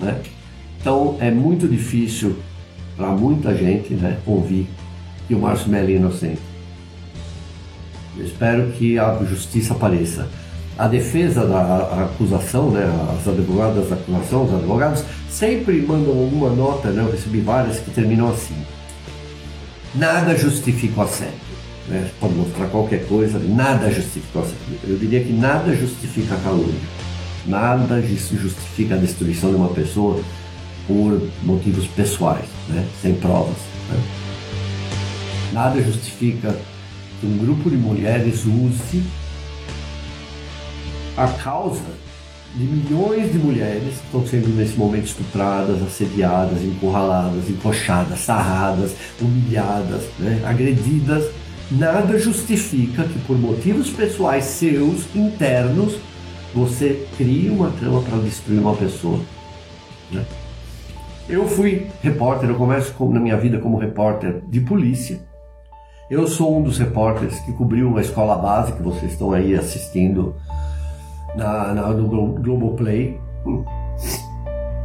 Né? 0.01 0.18
Então 0.81 1.16
é 1.20 1.31
muito 1.31 1.68
difícil 1.68 2.37
para 2.96 3.09
muita 3.09 3.55
gente 3.55 3.94
né, 3.94 4.18
ouvir 4.27 4.66
que 5.29 5.35
o 5.35 5.38
Márcio 5.38 5.68
Melli 5.68 5.94
é 5.94 5.96
inocente. 5.96 6.51
Eu 8.16 8.25
espero 8.25 8.70
que 8.72 8.98
a 8.98 9.18
justiça 9.25 9.72
apareça. 9.72 10.29
A 10.79 10.88
defesa 10.88 11.46
da 11.46 12.05
acusação, 12.05 12.70
né, 12.70 12.85
as 13.18 13.29
advogadas 13.29 13.88
da 13.88 13.94
acusação, 13.94 14.44
os 14.44 14.55
advogados, 14.55 15.05
sempre 15.31 15.81
mandam 15.83 16.18
alguma 16.18 16.51
nota, 16.51 16.90
né, 16.90 17.03
eu 17.03 17.11
recebi 17.11 17.40
várias 17.40 17.79
que 17.79 17.90
terminam 17.90 18.31
assim. 18.31 18.57
Nada 19.94 20.37
justifica 20.37 21.01
o 21.01 21.05
assédio. 21.05 21.35
Né? 21.88 22.11
Pode 22.18 22.35
mostrar 22.35 22.66
qualquer 22.66 23.07
coisa, 23.07 23.38
nada 23.38 23.90
justifica 23.90 24.38
o 24.38 24.42
assédio. 24.42 24.79
Eu 24.88 24.96
diria 24.96 25.22
que 25.22 25.33
nada 25.33 25.75
justifica 25.75 26.35
a 26.35 26.38
calúnia. 26.38 26.81
Nada 27.46 28.01
justifica 28.01 28.94
a 28.94 28.98
destruição 28.98 29.51
de 29.51 29.57
uma 29.57 29.68
pessoa 29.68 30.22
por 30.87 31.29
motivos 31.42 31.87
pessoais, 31.88 32.46
né? 32.68 32.87
sem 33.01 33.14
provas. 33.14 33.57
Né? 33.90 34.01
Nada 35.53 35.83
justifica 35.83 36.57
que 37.22 37.26
um 37.26 37.38
grupo 37.38 37.70
de 37.70 37.76
mulheres 37.76 38.44
use 38.44 39.00
a 41.16 41.28
causa 41.28 42.02
de 42.56 42.64
milhões 42.64 43.30
de 43.30 43.38
mulheres 43.38 43.94
que 43.94 44.04
estão 44.06 44.26
sendo 44.26 44.48
nesse 44.48 44.76
momento 44.76 45.06
estupradas, 45.06 45.80
assediadas, 45.82 46.61
encurraladas, 46.62 47.48
encoxadas, 47.48 48.18
sarradas, 48.18 48.94
humilhadas, 49.20 50.02
né? 50.18 50.42
agredidas. 50.44 51.30
Nada 51.70 52.18
justifica 52.18 53.04
que 53.04 53.18
por 53.20 53.38
motivos 53.38 53.88
pessoais 53.88 54.44
seus, 54.44 55.06
internos, 55.14 55.94
você 56.52 57.06
crie 57.16 57.48
uma 57.48 57.70
trama 57.70 58.02
para 58.02 58.18
destruir 58.18 58.58
uma 58.58 58.74
pessoa. 58.74 59.20
Né? 60.11 60.24
Eu 61.28 61.46
fui 61.46 61.87
repórter, 62.02 62.50
eu 62.50 62.56
começo 62.56 62.92
na 63.06 63.20
minha 63.20 63.37
vida 63.37 63.58
como 63.58 63.78
repórter 63.78 64.42
de 64.48 64.61
polícia. 64.61 65.31
Eu 66.12 66.27
sou 66.27 66.59
um 66.59 66.62
dos 66.62 66.77
repórteres 66.77 67.40
que 67.40 67.55
cobriu 67.55 67.96
a 67.96 68.03
escola 68.03 68.37
base 68.37 68.75
que 68.75 68.83
vocês 68.83 69.12
estão 69.12 69.33
aí 69.33 69.55
assistindo 69.55 70.35
na, 71.35 71.72
na, 71.72 71.88
no 71.88 72.07
Globoplay. 72.07 73.18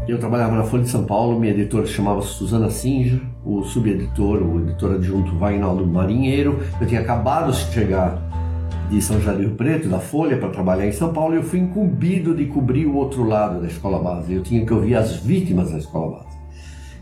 Eu 0.08 0.18
trabalhava 0.20 0.56
na 0.56 0.64
Folha 0.64 0.84
de 0.84 0.90
São 0.90 1.04
Paulo, 1.04 1.38
minha 1.38 1.52
editora 1.52 1.86
chamava 1.86 2.22
Suzana 2.22 2.70
Singer, 2.70 3.20
o 3.44 3.62
subeditor, 3.64 4.42
o 4.42 4.62
editor 4.62 4.94
adjunto 4.94 5.36
Vagnaldo 5.36 5.86
Marinheiro. 5.86 6.62
Eu 6.80 6.88
tinha 6.88 7.02
acabado 7.02 7.52
de 7.52 7.58
chegar 7.74 8.18
de 8.90 9.02
São 9.02 9.20
Rio 9.20 9.50
Preto, 9.56 9.90
da 9.90 10.00
Folha, 10.00 10.38
para 10.38 10.48
trabalhar 10.48 10.88
em 10.88 10.94
São 10.94 11.12
Paulo, 11.12 11.34
e 11.34 11.40
eu 11.40 11.44
fui 11.44 11.60
incumbido 11.60 12.34
de 12.34 12.46
cobrir 12.46 12.86
o 12.86 12.96
outro 12.96 13.26
lado 13.26 13.60
da 13.60 13.68
escola 13.68 14.00
base. 14.00 14.34
Eu 14.34 14.44
tinha 14.44 14.66
que 14.66 14.74
ouvir 14.74 14.96
as 14.96 15.18
vítimas 15.18 15.74
da 15.74 15.78
escola 15.78 16.20
base. 16.20 16.38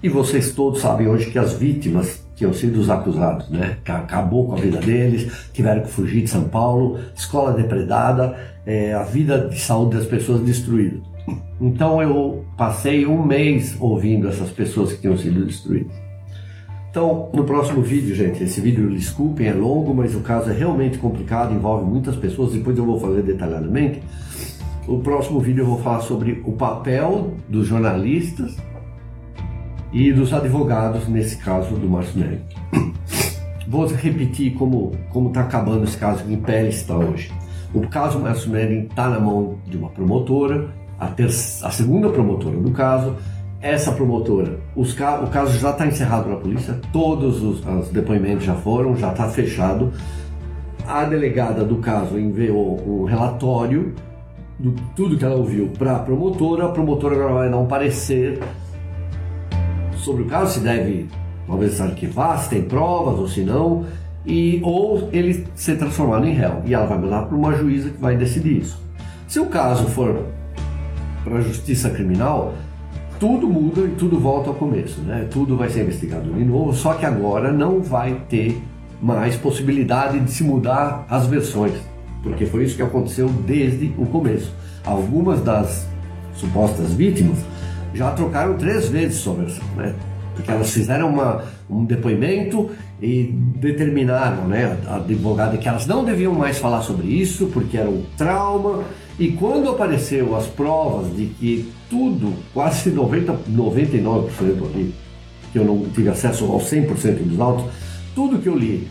E 0.01 0.09
vocês 0.09 0.51
todos 0.51 0.81
sabem 0.81 1.07
hoje 1.07 1.29
que 1.29 1.37
as 1.37 1.53
vítimas 1.53 2.24
tinham 2.35 2.53
sido 2.53 2.79
os 2.79 2.89
acusados, 2.89 3.49
né? 3.49 3.77
Que 3.83 3.91
acabou 3.91 4.47
com 4.47 4.53
a 4.53 4.57
vida 4.57 4.79
deles, 4.79 5.49
tiveram 5.53 5.81
que 5.81 5.89
fugir 5.89 6.23
de 6.23 6.29
São 6.29 6.43
Paulo, 6.43 6.99
escola 7.15 7.53
depredada, 7.53 8.35
é, 8.65 8.93
a 8.93 9.03
vida 9.03 9.47
de 9.47 9.59
saúde 9.59 9.97
das 9.97 10.05
pessoas 10.05 10.41
destruída. 10.41 10.97
Então 11.59 12.01
eu 12.01 12.43
passei 12.57 13.05
um 13.05 13.25
mês 13.25 13.75
ouvindo 13.79 14.27
essas 14.27 14.49
pessoas 14.49 14.93
que 14.93 15.01
tinham 15.01 15.17
sido 15.17 15.45
destruídas. 15.45 15.95
Então, 16.91 17.29
no 17.33 17.43
próximo 17.43 17.81
vídeo, 17.81 18.15
gente, 18.15 18.41
esse 18.41 18.61
vídeo, 18.61 18.89
desculpem, 18.89 19.47
é 19.47 19.53
longo, 19.53 19.93
mas 19.93 20.15
o 20.15 20.21
caso 20.21 20.49
é 20.49 20.53
realmente 20.53 20.97
complicado, 20.97 21.53
envolve 21.53 21.83
muitas 21.83 22.15
pessoas, 22.15 22.53
depois 22.53 22.77
eu 22.77 22.85
vou 22.85 22.97
fazer 22.97 23.21
detalhadamente. 23.21 24.01
O 24.87 24.99
próximo 24.99 25.41
vídeo 25.41 25.63
eu 25.63 25.65
vou 25.65 25.79
falar 25.79 25.99
sobre 26.01 26.41
o 26.45 26.53
papel 26.53 27.33
dos 27.49 27.67
jornalistas 27.67 28.55
e 29.95 30.11
dos 30.11 30.33
advogados 30.33 31.07
nesse 31.07 31.37
caso 31.37 31.73
do 31.75 31.87
Márcio 31.87 32.19
Neri. 32.19 32.41
Vou 33.65 33.87
repetir 33.87 34.53
como 34.53 34.91
está 35.27 35.39
acabando 35.39 35.85
esse 35.85 35.97
caso 35.97 36.29
em 36.29 36.35
pele 36.35 36.67
está 36.67 36.97
hoje. 36.97 37.31
O 37.73 37.87
caso 37.87 38.19
Márcio 38.19 38.51
Neri 38.51 38.87
está 38.87 39.07
na 39.07 39.21
mão 39.21 39.57
de 39.65 39.77
uma 39.77 39.89
promotora, 39.89 40.67
a, 40.99 41.07
ter, 41.07 41.27
a 41.27 41.29
segunda 41.71 42.09
promotora 42.09 42.57
do 42.57 42.71
caso, 42.71 43.15
essa 43.61 43.93
promotora, 43.93 44.59
os, 44.75 44.91
o 44.93 45.27
caso 45.27 45.57
já 45.57 45.71
está 45.71 45.87
encerrado 45.87 46.29
na 46.29 46.35
polícia, 46.35 46.77
todos 46.91 47.41
os, 47.41 47.65
os 47.65 47.87
depoimentos 47.87 48.43
já 48.43 48.53
foram, 48.53 48.97
já 48.97 49.11
está 49.11 49.29
fechado. 49.29 49.93
A 50.85 51.05
delegada 51.05 51.63
do 51.63 51.77
caso 51.77 52.19
enviou 52.19 52.79
um 52.85 53.05
relatório 53.05 53.95
de 54.59 54.71
tudo 54.93 55.17
que 55.17 55.23
ela 55.23 55.35
ouviu 55.35 55.71
para 55.79 55.95
a 55.95 55.99
promotora, 55.99 56.65
a 56.65 56.69
promotora 56.69 57.15
agora 57.15 57.33
vai 57.33 57.49
dar 57.49 57.57
um 57.57 57.65
parecer 57.65 58.39
sobre 60.05 60.23
o 60.23 60.25
caso, 60.25 60.53
se 60.53 60.59
deve 60.59 61.07
talvez 61.47 61.81
arquivar, 61.81 62.39
se 62.39 62.49
tem 62.49 62.61
provas 62.61 63.19
ou 63.19 63.27
se 63.27 63.41
não, 63.41 63.85
e, 64.25 64.59
ou 64.63 65.09
ele 65.11 65.45
ser 65.55 65.77
transformado 65.77 66.25
em 66.25 66.33
réu. 66.33 66.61
E 66.65 66.73
ela 66.73 66.85
vai 66.85 66.97
mandar 66.97 67.23
para 67.23 67.35
uma 67.35 67.53
juíza 67.55 67.89
que 67.89 68.01
vai 68.01 68.15
decidir 68.15 68.61
isso. 68.61 68.79
Se 69.27 69.39
o 69.39 69.47
caso 69.47 69.85
for 69.85 70.25
para 71.23 71.37
a 71.37 71.41
justiça 71.41 71.89
criminal, 71.89 72.53
tudo 73.19 73.47
muda 73.47 73.81
e 73.81 73.89
tudo 73.97 74.19
volta 74.19 74.49
ao 74.49 74.55
começo, 74.55 75.01
né? 75.01 75.27
Tudo 75.31 75.57
vai 75.57 75.69
ser 75.69 75.81
investigado 75.81 76.31
de 76.31 76.43
novo, 76.43 76.73
só 76.73 76.93
que 76.93 77.05
agora 77.05 77.51
não 77.51 77.81
vai 77.81 78.21
ter 78.29 78.61
mais 79.01 79.35
possibilidade 79.35 80.19
de 80.19 80.31
se 80.31 80.43
mudar 80.43 81.05
as 81.09 81.25
versões, 81.25 81.73
porque 82.21 82.45
foi 82.45 82.63
isso 82.63 82.75
que 82.75 82.81
aconteceu 82.81 83.29
desde 83.29 83.93
o 83.97 84.05
começo. 84.05 84.53
Algumas 84.85 85.41
das 85.41 85.87
supostas 86.35 86.93
vítimas 86.93 87.39
já 87.95 88.11
trocaram 88.11 88.57
três 88.57 88.89
vezes 88.89 89.23
versão, 89.25 89.65
né? 89.75 89.95
Porque 90.35 90.51
elas 90.51 90.69
fizeram 90.71 91.09
uma, 91.09 91.43
um 91.69 91.85
depoimento 91.85 92.69
e 93.01 93.23
determinaram, 93.55 94.47
né, 94.47 94.77
a 94.85 94.97
advogada 94.97 95.57
que 95.57 95.67
elas 95.67 95.87
não 95.87 96.03
deviam 96.03 96.33
mais 96.33 96.57
falar 96.57 96.81
sobre 96.81 97.07
isso 97.07 97.47
porque 97.47 97.77
era 97.77 97.89
um 97.89 98.03
trauma. 98.17 98.83
E 99.17 99.29
quando 99.29 99.69
apareceu 99.69 100.35
as 100.35 100.45
provas 100.45 101.15
de 101.15 101.27
que 101.27 101.71
tudo, 101.89 102.33
quase 102.53 102.89
90, 102.89 103.33
99% 103.49 104.29
ali, 104.73 104.93
que 105.53 105.59
eu 105.59 105.63
não 105.63 105.85
tive 105.93 106.09
acesso 106.09 106.45
ao 106.45 106.59
100% 106.59 107.23
dos 107.23 107.39
autos, 107.39 107.65
tudo 108.13 108.39
que 108.39 108.49
eu 108.49 108.57
li, 108.57 108.89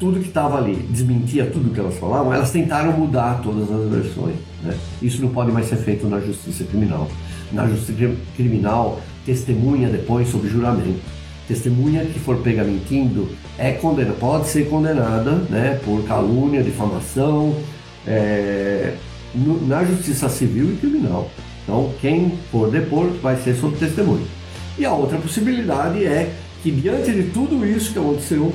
tudo 0.00 0.18
que 0.18 0.28
estava 0.28 0.56
ali 0.56 0.74
desmentia 0.90 1.46
tudo 1.46 1.70
que 1.72 1.78
elas 1.78 1.96
falavam, 1.98 2.32
elas 2.32 2.50
tentaram 2.50 2.92
mudar 2.92 3.40
todas 3.42 3.70
as 3.70 3.88
versões. 3.88 4.34
Né? 4.62 4.74
Isso 5.00 5.22
não 5.22 5.28
pode 5.28 5.52
mais 5.52 5.66
ser 5.66 5.76
feito 5.76 6.08
na 6.08 6.18
justiça 6.18 6.64
criminal. 6.64 7.06
Na 7.52 7.66
justiça 7.66 8.14
criminal, 8.36 9.00
testemunha 9.24 9.88
depois 9.88 10.28
sob 10.28 10.48
juramento. 10.48 11.00
Testemunha 11.48 12.04
que 12.04 12.20
for 12.20 12.36
pega 12.38 12.62
mentindo 12.62 13.28
é 13.58 13.72
condenada, 13.72 14.16
pode 14.18 14.48
ser 14.48 14.68
condenada 14.68 15.32
né, 15.50 15.80
por 15.84 16.04
calúnia, 16.04 16.62
difamação, 16.62 17.56
é, 18.06 18.94
no, 19.34 19.66
na 19.66 19.84
justiça 19.84 20.28
civil 20.28 20.72
e 20.72 20.76
criminal. 20.76 21.28
Então, 21.64 21.92
quem 22.00 22.38
for 22.50 22.70
depor 22.70 23.08
vai 23.22 23.36
ser 23.36 23.54
sob 23.54 23.76
testemunho. 23.76 24.26
E 24.78 24.84
a 24.84 24.92
outra 24.92 25.18
possibilidade 25.18 26.04
é 26.04 26.32
que, 26.62 26.70
diante 26.70 27.12
de 27.12 27.24
tudo 27.24 27.66
isso 27.66 27.92
que 27.92 27.98
aconteceu, 27.98 28.52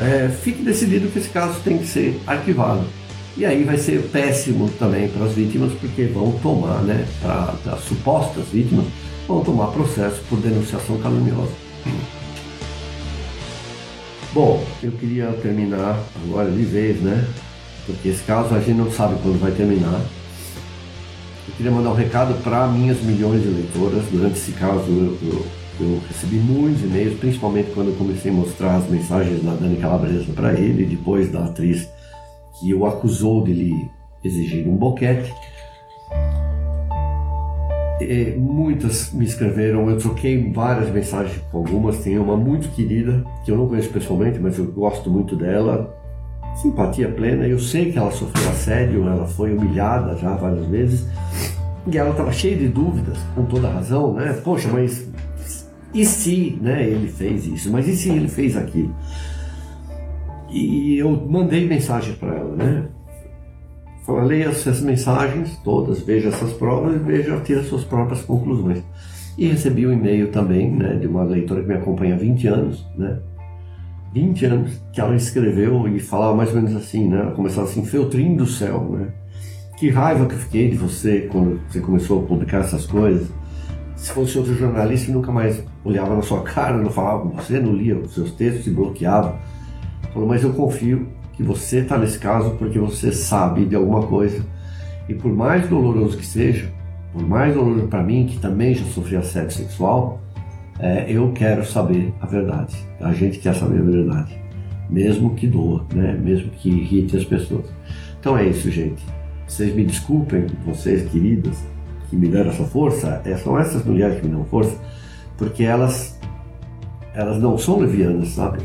é, 0.00 0.28
fique 0.28 0.62
decidido 0.62 1.08
que 1.08 1.18
esse 1.18 1.28
caso 1.28 1.60
tem 1.64 1.78
que 1.78 1.86
ser 1.86 2.20
arquivado. 2.26 2.84
E 3.36 3.46
aí 3.46 3.64
vai 3.64 3.78
ser 3.78 4.02
péssimo 4.10 4.68
também 4.78 5.08
para 5.08 5.24
as 5.24 5.32
vítimas, 5.32 5.72
porque 5.80 6.04
vão 6.04 6.32
tomar, 6.32 6.82
né, 6.82 7.06
para 7.20 7.54
as 7.72 7.80
supostas 7.84 8.44
vítimas, 8.52 8.84
vão 9.26 9.42
tomar 9.42 9.68
processo 9.68 10.20
por 10.28 10.38
denunciação 10.38 10.98
caluniosa. 10.98 11.52
Bom, 14.34 14.62
eu 14.82 14.92
queria 14.92 15.26
terminar 15.42 16.02
agora 16.24 16.50
de 16.50 16.62
vez, 16.62 17.00
né? 17.00 17.26
Porque 17.86 18.08
esse 18.08 18.22
caso 18.22 18.54
a 18.54 18.60
gente 18.60 18.76
não 18.76 18.90
sabe 18.90 19.14
quando 19.22 19.40
vai 19.40 19.52
terminar. 19.52 20.00
Eu 21.48 21.54
queria 21.56 21.72
mandar 21.72 21.90
um 21.90 21.94
recado 21.94 22.34
para 22.42 22.66
minhas 22.68 23.02
milhões 23.02 23.42
de 23.42 23.48
leitoras. 23.48 24.04
Durante 24.10 24.36
esse 24.36 24.52
caso 24.52 24.86
eu, 24.88 25.18
eu, 25.22 25.46
eu 25.80 26.00
recebi 26.08 26.36
muitos 26.36 26.82
e-mails, 26.82 27.18
principalmente 27.18 27.72
quando 27.72 27.88
eu 27.88 27.94
comecei 27.94 28.30
a 28.30 28.34
mostrar 28.34 28.76
as 28.76 28.88
mensagens 28.88 29.42
da 29.42 29.54
Dani 29.54 29.76
Calabresa 29.76 30.32
para 30.34 30.52
ele, 30.54 30.84
depois 30.84 31.30
da 31.30 31.44
atriz 31.44 31.88
que 32.58 32.74
o 32.74 32.86
acusou 32.86 33.44
de 33.44 33.52
lhe 33.52 33.90
exigir 34.22 34.66
um 34.68 34.76
boquete. 34.76 35.32
E 38.00 38.34
muitas 38.36 39.12
me 39.12 39.24
escreveram, 39.24 39.88
eu 39.88 39.96
troquei 39.98 40.50
várias 40.52 40.90
mensagens 40.90 41.40
com 41.50 41.58
algumas, 41.58 41.98
tem 41.98 42.18
uma 42.18 42.36
muito 42.36 42.68
querida, 42.70 43.24
que 43.44 43.50
eu 43.50 43.56
não 43.56 43.68
conheço 43.68 43.90
pessoalmente, 43.90 44.40
mas 44.40 44.58
eu 44.58 44.66
gosto 44.66 45.08
muito 45.08 45.36
dela, 45.36 45.94
simpatia 46.56 47.08
plena, 47.08 47.46
eu 47.46 47.60
sei 47.60 47.92
que 47.92 47.98
ela 47.98 48.10
sofreu 48.10 48.48
assédio, 48.50 49.06
ela 49.06 49.26
foi 49.26 49.56
humilhada 49.56 50.16
já 50.16 50.34
várias 50.34 50.66
vezes, 50.66 51.06
e 51.86 51.96
ela 51.96 52.10
estava 52.10 52.32
cheia 52.32 52.56
de 52.56 52.68
dúvidas, 52.68 53.18
com 53.36 53.44
toda 53.44 53.68
razão, 53.68 54.14
né? 54.14 54.32
Poxa, 54.44 54.68
mas 54.72 55.08
e 55.94 56.04
se 56.04 56.58
né, 56.60 56.84
ele 56.88 57.08
fez 57.08 57.46
isso? 57.46 57.70
Mas 57.70 57.86
e 57.86 57.96
se 57.96 58.08
ele 58.08 58.28
fez 58.28 58.56
aquilo? 58.56 58.94
E 60.52 60.98
eu 60.98 61.10
mandei 61.28 61.66
mensagem 61.66 62.14
para 62.14 62.34
ela, 62.34 62.54
né? 62.54 62.88
Falei, 64.04 64.42
essas 64.42 64.82
mensagens 64.82 65.56
todas, 65.64 66.00
veja 66.00 66.28
essas 66.28 66.52
provas 66.52 66.94
e 66.94 66.98
veja, 66.98 67.40
tira 67.40 67.62
suas 67.62 67.84
próprias 67.84 68.22
conclusões. 68.22 68.82
E 69.38 69.46
recebi 69.46 69.86
um 69.86 69.92
e-mail 69.92 70.30
também, 70.30 70.70
né, 70.70 70.94
de 70.96 71.06
uma 71.06 71.22
leitora 71.22 71.62
que 71.62 71.68
me 71.68 71.74
acompanha 71.74 72.14
há 72.14 72.18
20 72.18 72.46
anos, 72.48 72.86
né? 72.96 73.18
20 74.12 74.44
anos 74.44 74.82
que 74.92 75.00
ela 75.00 75.16
escreveu 75.16 75.88
e 75.88 75.98
falava 75.98 76.36
mais 76.36 76.50
ou 76.50 76.56
menos 76.56 76.76
assim, 76.76 77.08
né? 77.08 77.20
Ela 77.20 77.30
começava 77.30 77.66
assim, 77.66 77.84
Feltrinho 77.84 78.36
do 78.36 78.46
céu, 78.46 78.90
né? 78.90 79.08
Que 79.78 79.88
raiva 79.88 80.26
que 80.26 80.34
eu 80.34 80.38
fiquei 80.38 80.68
de 80.68 80.76
você 80.76 81.28
quando 81.32 81.60
você 81.68 81.80
começou 81.80 82.22
a 82.22 82.26
publicar 82.26 82.58
essas 82.58 82.86
coisas. 82.86 83.28
se 83.96 84.12
fosse 84.12 84.36
outro 84.36 84.54
jornalista 84.54 85.10
nunca 85.12 85.32
mais 85.32 85.64
olhava 85.84 86.14
na 86.14 86.22
sua 86.22 86.42
cara, 86.42 86.76
não 86.76 86.90
falava 86.90 87.22
com 87.22 87.30
você, 87.30 87.58
não 87.58 87.72
lia 87.74 87.96
os 87.96 88.12
seus 88.12 88.32
textos, 88.32 88.64
se 88.64 88.70
bloqueava. 88.70 89.38
Falou, 90.12 90.28
mas 90.28 90.42
eu 90.42 90.52
confio 90.52 91.08
que 91.32 91.42
você 91.42 91.78
está 91.78 91.96
nesse 91.98 92.18
caso 92.18 92.52
porque 92.52 92.78
você 92.78 93.12
sabe 93.12 93.64
de 93.64 93.74
alguma 93.74 94.06
coisa. 94.06 94.44
E 95.08 95.14
por 95.14 95.32
mais 95.32 95.68
doloroso 95.68 96.16
que 96.16 96.26
seja, 96.26 96.70
por 97.12 97.26
mais 97.26 97.54
doloroso 97.54 97.88
para 97.88 98.02
mim, 98.02 98.26
que 98.26 98.38
também 98.38 98.74
já 98.74 98.84
sofri 98.86 99.16
assédio 99.16 99.52
sexual, 99.52 100.20
é, 100.78 101.06
eu 101.08 101.32
quero 101.32 101.64
saber 101.64 102.12
a 102.20 102.26
verdade. 102.26 102.76
A 103.00 103.12
gente 103.12 103.38
quer 103.38 103.54
saber 103.54 103.80
a 103.80 103.82
verdade, 103.82 104.38
mesmo 104.88 105.34
que 105.34 105.46
doa, 105.46 105.84
né? 105.94 106.12
mesmo 106.14 106.50
que 106.50 106.68
irrite 106.68 107.16
as 107.16 107.24
pessoas. 107.24 107.66
Então 108.18 108.36
é 108.36 108.46
isso, 108.46 108.70
gente. 108.70 109.02
Vocês 109.46 109.74
me 109.74 109.84
desculpem, 109.84 110.46
vocês 110.64 111.10
queridas, 111.10 111.62
que 112.08 112.16
me 112.16 112.28
deram 112.28 112.50
essa 112.50 112.64
força, 112.64 113.20
é, 113.24 113.36
são 113.36 113.58
essas 113.58 113.84
mulheres 113.84 114.20
que 114.20 114.26
me 114.26 114.32
dão 114.32 114.44
força, 114.44 114.76
porque 115.36 115.64
elas, 115.64 116.18
elas 117.14 117.38
não 117.38 117.58
são 117.58 117.78
levianas, 117.78 118.28
sabe? 118.28 118.58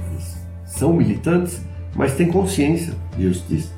São 0.78 0.94
militantes, 0.94 1.60
mas 1.96 2.14
têm 2.14 2.28
consciência 2.28 2.94
de 3.18 3.24
justiça. 3.24 3.72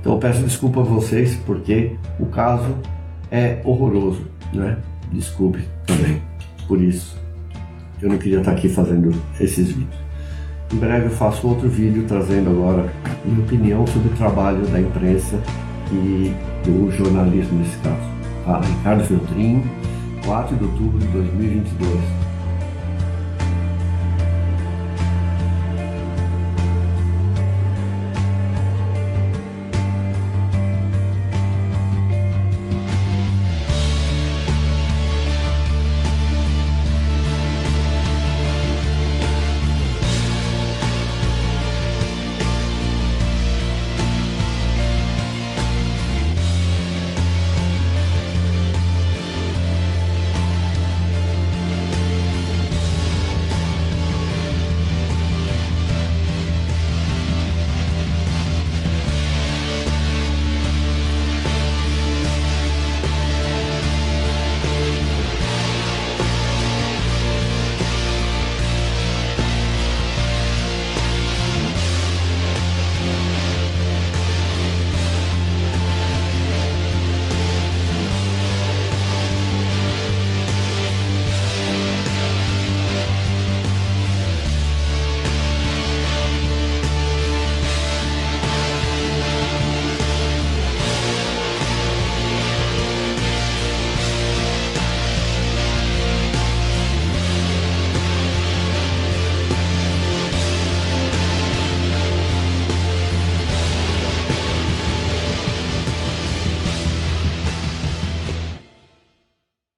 Então 0.00 0.12
eu 0.12 0.18
peço 0.18 0.42
desculpa 0.42 0.80
a 0.80 0.82
vocês, 0.82 1.34
porque 1.46 1.96
o 2.20 2.26
caso 2.26 2.76
é 3.30 3.62
horroroso, 3.64 4.26
né? 4.52 4.76
Desculpe 5.10 5.60
também 5.86 6.20
por 6.68 6.78
isso. 6.78 7.16
Eu 8.02 8.10
não 8.10 8.18
queria 8.18 8.40
estar 8.40 8.52
aqui 8.52 8.68
fazendo 8.68 9.14
esses 9.40 9.68
vídeos. 9.68 10.02
Em 10.72 10.76
breve 10.76 11.06
eu 11.06 11.10
faço 11.10 11.48
outro 11.48 11.68
vídeo 11.70 12.04
trazendo 12.06 12.50
agora 12.50 12.92
minha 13.24 13.40
opinião 13.40 13.86
sobre 13.86 14.08
o 14.08 14.16
trabalho 14.16 14.66
da 14.66 14.80
imprensa 14.80 15.40
e 15.90 16.34
do 16.64 16.90
jornalismo 16.90 17.58
nesse 17.60 17.76
caso. 17.78 18.12
Tá? 18.44 18.60
Ricardo 18.60 19.04
Feltrin, 19.04 19.62
4 20.26 20.56
de 20.56 20.64
outubro 20.64 20.98
de 20.98 21.06
2022. 21.06 22.31